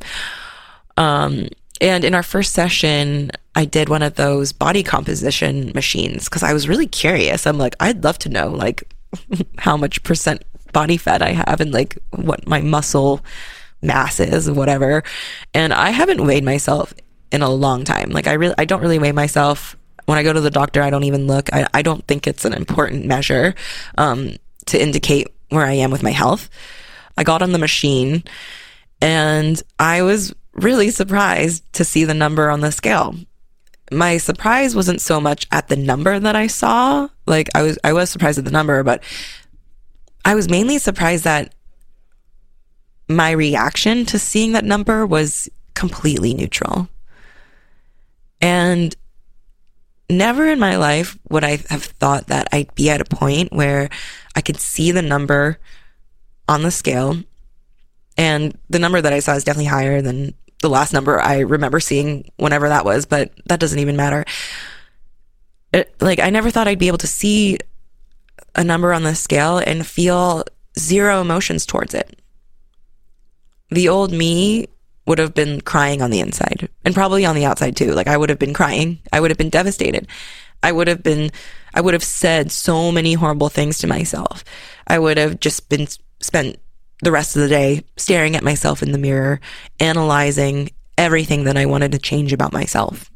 Um, 0.97 1.49
and 1.83 2.05
in 2.05 2.14
our 2.14 2.23
first 2.23 2.53
session, 2.53 3.33
I 3.55 3.66
did 3.66 3.90
one 3.90 4.03
of 4.03 4.14
those 4.14 4.53
body 4.53 4.83
composition 4.83 5.73
machines 5.75 6.25
because 6.25 6.42
I 6.42 6.55
was 6.55 6.66
really 6.66 6.87
curious. 6.87 7.47
I'm 7.47 7.59
like, 7.59 7.75
I'd 7.81 8.05
love 8.05 8.18
to 8.21 8.31
know 8.31 8.49
like 8.49 8.95
how 9.59 9.77
much 9.77 10.03
percent 10.05 10.42
body 10.73 10.97
fat 10.97 11.23
I 11.23 11.31
have 11.31 11.61
and 11.61 11.73
like 11.73 11.99
what 12.11 12.47
my 12.47 12.61
muscle 12.61 13.21
mass 13.83 14.21
is, 14.21 14.51
whatever. 14.51 15.03
And 15.55 15.73
I 15.73 15.91
haven't 15.91 16.25
weighed 16.25 16.45
myself 16.45 16.95
in 17.31 17.43
a 17.43 17.51
long 17.51 17.85
time. 17.85 18.11
Like 18.11 18.27
I 18.27 18.35
really, 18.35 18.55
I 18.59 18.65
don't 18.65 18.81
really 18.81 18.99
weigh 18.99 19.13
myself. 19.13 19.77
When 20.07 20.19
I 20.19 20.23
go 20.23 20.33
to 20.33 20.41
the 20.41 20.51
doctor, 20.51 20.83
I 20.83 20.91
don't 20.91 21.05
even 21.05 21.27
look. 21.27 21.53
I, 21.53 21.67
I 21.75 21.83
don't 21.83 22.07
think 22.07 22.27
it's 22.27 22.45
an 22.45 22.53
important 22.53 23.07
measure 23.07 23.55
um, 23.99 24.37
to 24.67 24.81
indicate 24.81 25.29
where 25.49 25.65
I 25.65 25.73
am 25.75 25.91
with 25.91 26.03
my 26.03 26.11
health. 26.11 26.49
I 27.17 27.25
got 27.25 27.43
on 27.43 27.53
the 27.53 27.59
machine 27.59 28.25
and 29.01 29.61
I 29.79 30.03
was 30.03 30.35
really 30.55 30.91
surprised 30.91 31.71
to 31.75 31.85
see 31.85 32.05
the 32.05 32.15
number 32.15 32.51
on 32.51 32.61
the 32.61 32.73
scale. 32.73 33.15
My 33.91 34.17
surprise 34.17 34.75
wasn't 34.75 35.01
so 35.01 35.21
much 35.21 35.47
at 35.53 35.69
the 35.69 35.77
number 35.77 36.19
that 36.19 36.37
I 36.37 36.47
saw. 36.47 37.09
Like 37.27 37.51
I 37.55 37.63
was 37.63 37.79
I 37.85 37.93
was 37.93 38.11
surprised 38.11 38.39
at 38.39 38.45
the 38.45 38.51
number, 38.51 38.83
but 38.83 39.03
I 40.25 40.35
was 40.35 40.49
mainly 40.49 40.79
surprised 40.79 41.25
that 41.25 41.55
my 43.09 43.31
reaction 43.31 44.07
to 44.07 44.19
seeing 44.19 44.53
that 44.53 44.65
number 44.65 45.07
was 45.07 45.49
completely 45.75 46.35
neutral. 46.35 46.89
And 48.41 48.95
never 50.09 50.49
in 50.49 50.59
my 50.59 50.77
life 50.77 51.19
would 51.29 51.45
I 51.45 51.59
have 51.69 51.85
thought 51.85 52.29
that 52.29 52.49
I'd 52.53 52.75
be 52.75 52.91
at 52.91 53.01
a 53.01 53.05
point 53.05 53.53
where 53.53 53.89
I 54.35 54.41
could 54.41 54.59
see 54.59 54.91
the 54.91 55.03
number 55.03 55.59
on 56.49 56.63
the 56.63 56.71
scale. 56.71 57.17
And 58.17 58.57
the 58.69 58.79
number 58.79 59.01
that 59.01 59.13
I 59.13 59.21
saw 59.21 59.35
is 59.35 59.45
definitely 59.45 59.67
higher 59.67 60.03
than 60.03 60.35
the 60.61 60.69
last 60.69 60.93
number 60.93 61.21
I 61.21 61.41
remember 61.41 61.81
seeing 61.81 62.31
whenever 62.37 62.69
that 62.69 62.85
was, 62.85 63.07
but 63.07 63.33
that 63.47 63.61
doesn't 63.61 63.79
even 63.79 63.97
matter. 63.97 64.25
It, 65.73 65.95
like, 66.01 66.21
I 66.21 66.31
never 66.31 66.51
thought 66.51 66.69
I'd 66.69 66.79
be 66.79 66.89
able 66.89 66.99
to 66.99 67.07
see 67.07 67.59
a 68.55 68.65
number 68.65 68.93
on 68.93 69.03
the 69.03 69.15
scale 69.15 69.59
and 69.59 69.87
feel 69.87 70.45
zero 70.79 71.21
emotions 71.21 71.67
towards 71.67 71.95
it. 71.95 72.19
The 73.71 73.88
old 73.88 74.12
me 74.12 74.69
would 75.07 75.19
have 75.19 75.35
been 75.35 75.61
crying 75.61 76.03
on 76.03 76.11
the 76.11 76.21
inside 76.21 76.69
and 76.85 76.95
probably 76.95 77.25
on 77.25 77.35
the 77.35 77.45
outside 77.45 77.77
too. 77.77 77.93
Like 77.93 78.07
I 78.07 78.17
would 78.17 78.29
have 78.29 78.38
been 78.38 78.55
crying. 78.55 79.01
I 79.12 79.21
would 79.21 79.31
have 79.31 79.38
been 79.38 79.51
devastated. 79.51 80.07
I 80.62 80.71
would 80.71 80.88
have 80.88 81.03
been, 81.03 81.31
I 81.75 81.81
would 81.81 81.95
have 81.95 82.05
said 82.05 82.53
so 82.53 82.93
many 82.93 83.15
horrible 83.15 83.49
things 83.49 83.79
to 83.79 83.87
myself. 83.87 84.45
I 84.87 84.99
would 84.99 85.19
have 85.19 85.41
just 85.41 85.69
been 85.69 85.88
spent 86.21 86.59
the 87.03 87.12
rest 87.12 87.35
of 87.35 87.43
the 87.43 87.49
day 87.49 87.85
staring 87.97 88.37
at 88.37 88.45
myself 88.45 88.83
in 88.83 88.93
the 88.93 88.99
mirror, 88.99 89.41
analyzing 89.81 90.71
everything 90.97 91.45
that 91.45 91.57
I 91.57 91.67
wanted 91.67 91.93
to 91.93 91.99
change 91.99 92.33
about 92.33 92.53
myself. 92.53 93.11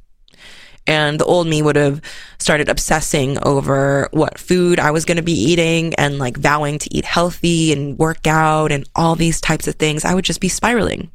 And 0.87 1.19
the 1.19 1.25
old 1.25 1.47
me 1.47 1.63
would 1.63 1.77
have 1.77 2.01
started 2.39 2.69
obsessing 2.69 3.39
over 3.43 4.09
what 4.13 4.39
food 4.39 4.79
I 4.79 4.93
was 4.93 5.05
going 5.05 5.17
to 5.17 5.23
be 5.23 5.33
eating 5.33 5.95
and 5.95 6.19
like 6.19 6.37
vowing 6.37 6.79
to 6.79 6.95
eat 6.95 7.05
healthy 7.05 7.73
and 7.73 7.99
work 7.99 8.27
out 8.27 8.71
and 8.71 8.89
all 8.95 9.17
these 9.17 9.41
types 9.41 9.67
of 9.67 9.75
things. 9.75 10.05
I 10.05 10.15
would 10.15 10.25
just 10.25 10.41
be 10.41 10.49
spiraling. 10.49 11.11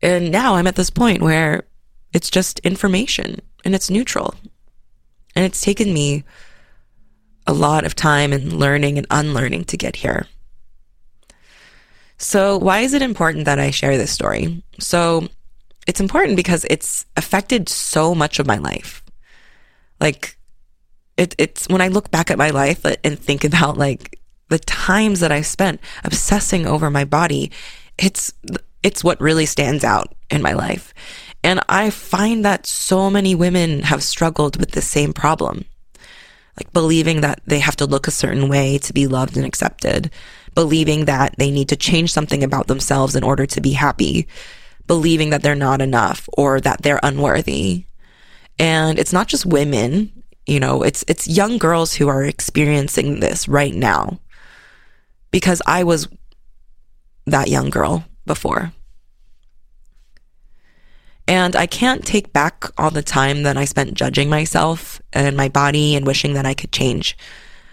And 0.00 0.30
now 0.30 0.54
I'm 0.54 0.66
at 0.66 0.76
this 0.76 0.90
point 0.90 1.22
where 1.22 1.64
it's 2.12 2.30
just 2.30 2.60
information 2.60 3.40
and 3.64 3.74
it's 3.74 3.90
neutral. 3.90 4.34
And 5.36 5.44
it's 5.44 5.60
taken 5.60 5.92
me 5.92 6.24
a 7.46 7.52
lot 7.52 7.84
of 7.84 7.94
time 7.94 8.32
and 8.32 8.52
learning 8.52 8.98
and 8.98 9.06
unlearning 9.10 9.64
to 9.64 9.76
get 9.76 9.96
here. 9.96 10.26
So, 12.18 12.58
why 12.58 12.80
is 12.80 12.94
it 12.94 13.02
important 13.02 13.44
that 13.44 13.60
I 13.60 13.70
share 13.70 13.96
this 13.96 14.10
story? 14.10 14.62
So, 14.80 15.28
it's 15.88 16.00
important 16.00 16.36
because 16.36 16.66
it's 16.68 17.06
affected 17.16 17.68
so 17.68 18.14
much 18.14 18.38
of 18.38 18.46
my 18.46 18.58
life. 18.58 19.02
Like, 19.98 20.36
it, 21.16 21.34
it's 21.38 21.66
when 21.68 21.80
I 21.80 21.88
look 21.88 22.10
back 22.10 22.30
at 22.30 22.38
my 22.38 22.50
life 22.50 22.84
and 23.02 23.18
think 23.18 23.42
about 23.42 23.78
like 23.78 24.20
the 24.50 24.58
times 24.60 25.20
that 25.20 25.32
I 25.32 25.40
spent 25.40 25.80
obsessing 26.04 26.66
over 26.66 26.90
my 26.90 27.04
body, 27.04 27.50
it's 27.98 28.32
it's 28.82 29.02
what 29.02 29.20
really 29.20 29.46
stands 29.46 29.82
out 29.82 30.14
in 30.30 30.42
my 30.42 30.52
life. 30.52 30.94
And 31.42 31.60
I 31.68 31.90
find 31.90 32.44
that 32.44 32.66
so 32.66 33.10
many 33.10 33.34
women 33.34 33.82
have 33.82 34.02
struggled 34.02 34.58
with 34.58 34.72
the 34.72 34.82
same 34.82 35.12
problem. 35.12 35.64
Like 36.56 36.72
believing 36.72 37.22
that 37.22 37.40
they 37.46 37.60
have 37.60 37.76
to 37.76 37.86
look 37.86 38.06
a 38.06 38.12
certain 38.12 38.48
way 38.48 38.78
to 38.78 38.92
be 38.92 39.06
loved 39.06 39.36
and 39.36 39.46
accepted, 39.46 40.10
believing 40.54 41.06
that 41.06 41.34
they 41.38 41.50
need 41.50 41.68
to 41.70 41.76
change 41.76 42.12
something 42.12 42.44
about 42.44 42.66
themselves 42.66 43.16
in 43.16 43.24
order 43.24 43.46
to 43.46 43.60
be 43.60 43.72
happy, 43.72 44.28
believing 44.88 45.30
that 45.30 45.42
they're 45.42 45.54
not 45.54 45.80
enough 45.80 46.28
or 46.32 46.60
that 46.60 46.82
they're 46.82 46.98
unworthy. 47.04 47.84
And 48.58 48.98
it's 48.98 49.12
not 49.12 49.28
just 49.28 49.46
women, 49.46 50.24
you 50.46 50.58
know, 50.58 50.82
it's 50.82 51.04
it's 51.06 51.28
young 51.28 51.58
girls 51.58 51.94
who 51.94 52.08
are 52.08 52.24
experiencing 52.24 53.20
this 53.20 53.46
right 53.46 53.74
now. 53.74 54.18
Because 55.30 55.62
I 55.66 55.84
was 55.84 56.08
that 57.26 57.48
young 57.48 57.70
girl 57.70 58.04
before. 58.26 58.72
And 61.28 61.54
I 61.54 61.66
can't 61.66 62.06
take 62.06 62.32
back 62.32 62.64
all 62.78 62.90
the 62.90 63.02
time 63.02 63.42
that 63.42 63.58
I 63.58 63.66
spent 63.66 63.92
judging 63.92 64.30
myself 64.30 65.02
and 65.12 65.36
my 65.36 65.50
body 65.50 65.94
and 65.94 66.06
wishing 66.06 66.32
that 66.32 66.46
I 66.46 66.54
could 66.54 66.72
change. 66.72 67.18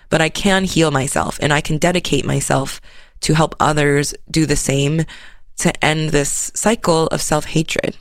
But 0.10 0.20
I 0.20 0.28
can 0.28 0.66
heal 0.66 0.92
myself 0.92 1.40
and 1.42 1.54
I 1.54 1.62
can 1.62 1.78
dedicate 1.78 2.26
myself 2.26 2.82
to 3.22 3.34
help 3.34 3.56
others 3.60 4.14
do 4.30 4.46
the 4.46 4.58
same 4.58 5.06
to 5.58 5.86
end 5.86 6.10
this 6.10 6.52
cycle 6.56 7.08
of 7.08 7.22
self 7.22 7.46
hatred. 7.46 7.98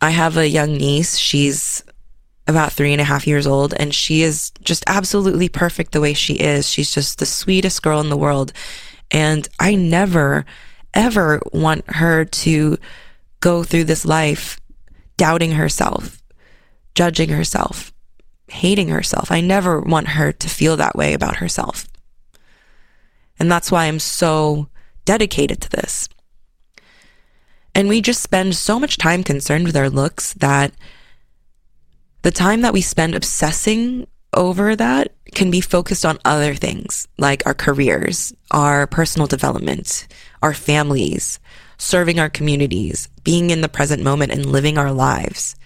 I 0.00 0.10
have 0.10 0.36
a 0.36 0.48
young 0.48 0.76
niece. 0.76 1.16
She's 1.16 1.82
about 2.46 2.72
three 2.72 2.92
and 2.92 3.00
a 3.00 3.04
half 3.04 3.26
years 3.26 3.46
old, 3.46 3.72
and 3.74 3.94
she 3.94 4.22
is 4.22 4.52
just 4.62 4.84
absolutely 4.86 5.48
perfect 5.48 5.92
the 5.92 6.00
way 6.00 6.12
she 6.12 6.34
is. 6.34 6.68
She's 6.68 6.92
just 6.92 7.18
the 7.18 7.26
sweetest 7.26 7.82
girl 7.82 8.00
in 8.00 8.10
the 8.10 8.16
world. 8.16 8.52
And 9.10 9.48
I 9.58 9.74
never, 9.74 10.44
ever 10.92 11.40
want 11.52 11.84
her 11.88 12.24
to 12.24 12.76
go 13.40 13.62
through 13.64 13.84
this 13.84 14.04
life 14.04 14.60
doubting 15.16 15.52
herself, 15.52 16.22
judging 16.94 17.30
herself, 17.30 17.92
hating 18.48 18.88
herself. 18.88 19.30
I 19.30 19.40
never 19.40 19.80
want 19.80 20.08
her 20.08 20.32
to 20.32 20.48
feel 20.48 20.76
that 20.76 20.96
way 20.96 21.14
about 21.14 21.36
herself. 21.36 21.86
And 23.38 23.50
that's 23.50 23.70
why 23.70 23.86
I'm 23.86 23.98
so 23.98 24.68
dedicated 25.04 25.60
to 25.62 25.70
this. 25.70 26.08
And 27.74 27.88
we 27.88 28.00
just 28.00 28.22
spend 28.22 28.54
so 28.54 28.78
much 28.78 28.98
time 28.98 29.24
concerned 29.24 29.66
with 29.66 29.76
our 29.76 29.90
looks 29.90 30.34
that 30.34 30.72
the 32.22 32.30
time 32.30 32.62
that 32.62 32.72
we 32.72 32.80
spend 32.80 33.14
obsessing 33.14 34.06
over 34.32 34.74
that 34.76 35.12
can 35.34 35.50
be 35.50 35.60
focused 35.60 36.04
on 36.04 36.18
other 36.24 36.54
things 36.54 37.08
like 37.18 37.44
our 37.46 37.54
careers, 37.54 38.32
our 38.50 38.86
personal 38.86 39.26
development, 39.26 40.06
our 40.42 40.54
families, 40.54 41.40
serving 41.76 42.20
our 42.20 42.30
communities, 42.30 43.08
being 43.24 43.50
in 43.50 43.60
the 43.60 43.68
present 43.68 44.02
moment 44.02 44.32
and 44.32 44.46
living 44.46 44.78
our 44.78 44.92
lives. 44.92 45.56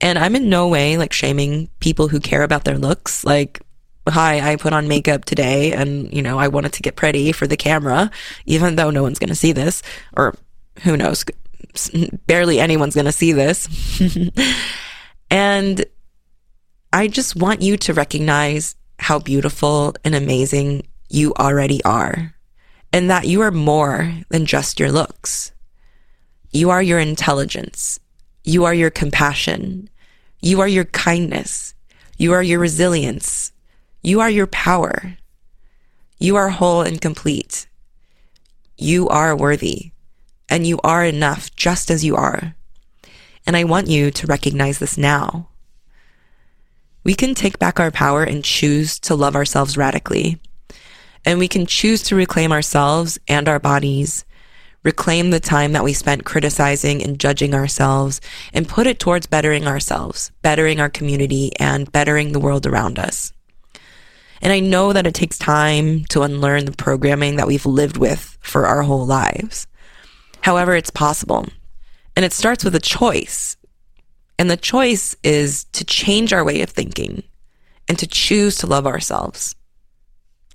And 0.00 0.18
I'm 0.18 0.36
in 0.36 0.48
no 0.48 0.68
way 0.68 0.96
like 0.96 1.12
shaming 1.12 1.68
people 1.80 2.08
who 2.08 2.20
care 2.20 2.42
about 2.42 2.64
their 2.64 2.78
looks. 2.78 3.24
Like 3.24 3.60
hi, 4.08 4.52
I 4.52 4.56
put 4.56 4.72
on 4.72 4.88
makeup 4.88 5.24
today 5.24 5.72
and, 5.72 6.12
you 6.12 6.22
know, 6.22 6.38
I 6.38 6.48
wanted 6.48 6.72
to 6.74 6.82
get 6.82 6.96
pretty 6.96 7.32
for 7.32 7.46
the 7.46 7.56
camera, 7.56 8.10
even 8.46 8.76
though 8.76 8.90
no 8.90 9.02
one's 9.02 9.18
going 9.18 9.28
to 9.28 9.34
see 9.34 9.52
this, 9.52 9.82
or 10.16 10.34
who 10.82 10.96
knows, 10.96 11.24
barely 12.26 12.58
anyone's 12.58 12.94
going 12.94 13.06
to 13.06 13.12
see 13.12 13.32
this. 13.32 13.68
and 15.30 15.84
I 16.92 17.08
just 17.08 17.36
want 17.36 17.62
you 17.62 17.76
to 17.78 17.94
recognize 17.94 18.76
how 18.98 19.18
beautiful 19.18 19.94
and 20.04 20.14
amazing 20.14 20.86
you 21.08 21.32
already 21.34 21.82
are, 21.84 22.34
and 22.92 23.10
that 23.10 23.26
you 23.26 23.40
are 23.42 23.50
more 23.50 24.12
than 24.28 24.46
just 24.46 24.78
your 24.80 24.92
looks. 24.92 25.52
You 26.50 26.70
are 26.70 26.82
your 26.82 26.98
intelligence. 26.98 27.98
You 28.44 28.64
are 28.64 28.74
your 28.74 28.90
compassion. 28.90 29.88
You 30.40 30.60
are 30.60 30.68
your 30.68 30.84
kindness. 30.84 31.74
You 32.18 32.32
are 32.32 32.42
your 32.42 32.58
resilience. 32.58 33.52
You 34.04 34.20
are 34.20 34.30
your 34.30 34.48
power. 34.48 35.16
You 36.18 36.34
are 36.34 36.48
whole 36.48 36.82
and 36.82 37.00
complete. 37.00 37.68
You 38.76 39.08
are 39.08 39.36
worthy 39.36 39.92
and 40.48 40.66
you 40.66 40.80
are 40.82 41.04
enough 41.04 41.54
just 41.54 41.88
as 41.88 42.04
you 42.04 42.16
are. 42.16 42.56
And 43.46 43.56
I 43.56 43.62
want 43.62 43.86
you 43.86 44.10
to 44.10 44.26
recognize 44.26 44.80
this 44.80 44.98
now. 44.98 45.50
We 47.04 47.14
can 47.14 47.34
take 47.34 47.60
back 47.60 47.78
our 47.78 47.92
power 47.92 48.24
and 48.24 48.44
choose 48.44 48.98
to 49.00 49.14
love 49.14 49.36
ourselves 49.36 49.76
radically. 49.76 50.40
And 51.24 51.38
we 51.38 51.46
can 51.46 51.64
choose 51.64 52.02
to 52.04 52.16
reclaim 52.16 52.50
ourselves 52.50 53.20
and 53.28 53.48
our 53.48 53.60
bodies, 53.60 54.24
reclaim 54.82 55.30
the 55.30 55.38
time 55.38 55.72
that 55.72 55.84
we 55.84 55.92
spent 55.92 56.24
criticizing 56.24 57.04
and 57.04 57.20
judging 57.20 57.54
ourselves, 57.54 58.20
and 58.52 58.68
put 58.68 58.88
it 58.88 58.98
towards 58.98 59.28
bettering 59.28 59.68
ourselves, 59.68 60.32
bettering 60.42 60.80
our 60.80 60.90
community, 60.90 61.52
and 61.60 61.90
bettering 61.92 62.32
the 62.32 62.40
world 62.40 62.66
around 62.66 62.98
us. 62.98 63.32
And 64.42 64.52
I 64.52 64.58
know 64.58 64.92
that 64.92 65.06
it 65.06 65.14
takes 65.14 65.38
time 65.38 66.04
to 66.06 66.22
unlearn 66.22 66.64
the 66.64 66.72
programming 66.72 67.36
that 67.36 67.46
we've 67.46 67.64
lived 67.64 67.96
with 67.96 68.36
for 68.40 68.66
our 68.66 68.82
whole 68.82 69.06
lives. 69.06 69.68
However, 70.40 70.74
it's 70.74 70.90
possible. 70.90 71.46
And 72.16 72.24
it 72.24 72.32
starts 72.32 72.64
with 72.64 72.74
a 72.74 72.80
choice. 72.80 73.56
And 74.38 74.50
the 74.50 74.56
choice 74.56 75.14
is 75.22 75.64
to 75.72 75.84
change 75.84 76.32
our 76.32 76.44
way 76.44 76.62
of 76.62 76.70
thinking 76.70 77.22
and 77.86 77.96
to 78.00 78.06
choose 78.08 78.56
to 78.58 78.66
love 78.66 78.86
ourselves. 78.86 79.54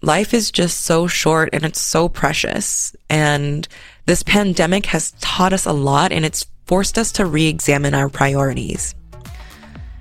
Life 0.02 0.34
is 0.34 0.52
just 0.52 0.82
so 0.82 1.08
short 1.08 1.50
and 1.54 1.64
it's 1.64 1.82
so 1.82 2.10
precious. 2.10 2.96
And 3.10 3.68
this 4.06 4.22
pandemic 4.22 4.88
has 4.88 5.12
taught 5.22 5.54
us 5.54 5.66
a 5.66 5.72
lot 5.72 6.12
and 6.12 6.26
it's 6.26 6.46
forced 6.66 6.98
us 6.98 7.14
to 7.14 7.26
re 7.26 7.48
examine 7.48 7.94
our 7.94 8.10
priorities. 8.10 8.94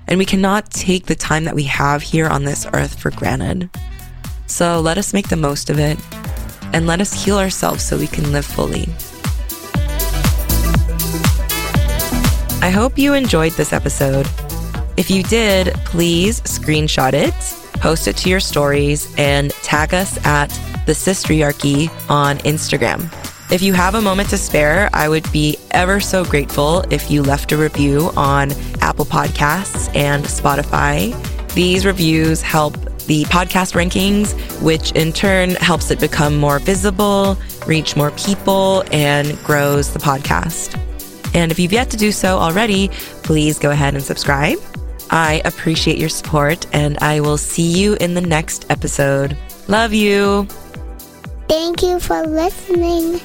And 0.09 0.19
we 0.19 0.25
cannot 0.25 0.71
take 0.71 1.07
the 1.07 1.15
time 1.15 1.45
that 1.45 1.55
we 1.55 1.65
have 1.65 2.03
here 2.03 2.29
on 2.29 2.45
this 2.45 2.67
earth 2.73 2.99
for 2.99 3.11
granted. 3.11 3.71
So 4.47 4.81
let 4.81 4.99
us 4.99 5.13
make 5.13 5.29
the 5.29 5.37
most 5.37 5.71
of 5.71 5.79
it 5.79 5.99
and 6.73 6.87
let 6.87 7.01
us 7.01 7.25
heal 7.25 7.39
ourselves 7.39 7.83
so 7.83 7.99
we 7.99 8.07
can 8.07 8.33
live 8.33 8.45
fully. 8.45 8.89
I 12.63 12.71
hope 12.71 12.99
you 12.99 13.15
enjoyed 13.15 13.53
this 13.53 13.73
episode. 13.73 14.27
If 14.97 15.11
you 15.11 15.23
did, 15.23 15.75
please 15.85 16.41
screenshot 16.43 17.13
it, 17.13 17.35
post 17.81 18.09
it 18.09 18.17
to 18.19 18.31
your 18.31 18.41
stories, 18.41 19.15
and 19.19 19.51
tag 19.63 19.95
us 19.95 20.25
at 20.25 20.49
the 20.87 20.95
Sistriarchy 20.95 21.91
on 22.09 22.39
Instagram. 22.39 23.13
If 23.53 23.63
you 23.63 23.75
have 23.75 23.95
a 23.95 24.01
moment 24.01 24.31
to 24.31 24.39
spare, 24.39 24.91
I 24.93 25.09
would 25.09 25.31
be 25.31 25.57
ever 25.71 26.01
so 26.01 26.25
grateful 26.25 26.85
if 26.91 27.11
you 27.11 27.23
left 27.23 27.53
a 27.53 27.57
review 27.57 28.11
on 28.17 28.51
Apple 28.87 29.05
Podcasts 29.05 29.95
and 29.97 30.25
Spotify. 30.25 31.13
These 31.55 31.85
reviews 31.85 32.41
help 32.41 32.75
the 33.07 33.25
podcast 33.25 33.75
rankings, 33.75 34.33
which 34.63 34.93
in 34.93 35.13
turn 35.13 35.51
helps 35.57 35.91
it 35.91 35.99
become 35.99 36.37
more 36.37 36.61
visible, 36.61 37.37
reach 37.67 37.97
more 37.97 38.13
people, 38.13 38.85
and 38.93 39.37
grows 39.43 39.93
the 39.93 39.99
podcast. 39.99 40.81
And 41.35 41.51
if 41.51 41.59
you've 41.59 41.73
yet 41.73 41.91
to 41.91 41.97
do 41.97 42.13
so 42.13 42.39
already, 42.39 42.89
please 43.25 43.59
go 43.59 43.71
ahead 43.71 43.95
and 43.95 44.03
subscribe. 44.03 44.59
I 45.11 45.43
appreciate 45.45 45.99
your 45.99 46.09
support, 46.09 46.67
and 46.73 46.97
I 46.99 47.21
will 47.21 47.39
see 47.39 47.69
you 47.69 47.95
in 48.01 48.15
the 48.15 48.21
next 48.21 48.67
episode. 48.71 49.37
Love 49.67 49.93
you. 49.93 50.47
Thank 51.49 51.83
you 51.83 51.99
for 51.99 52.23
listening. 52.27 53.21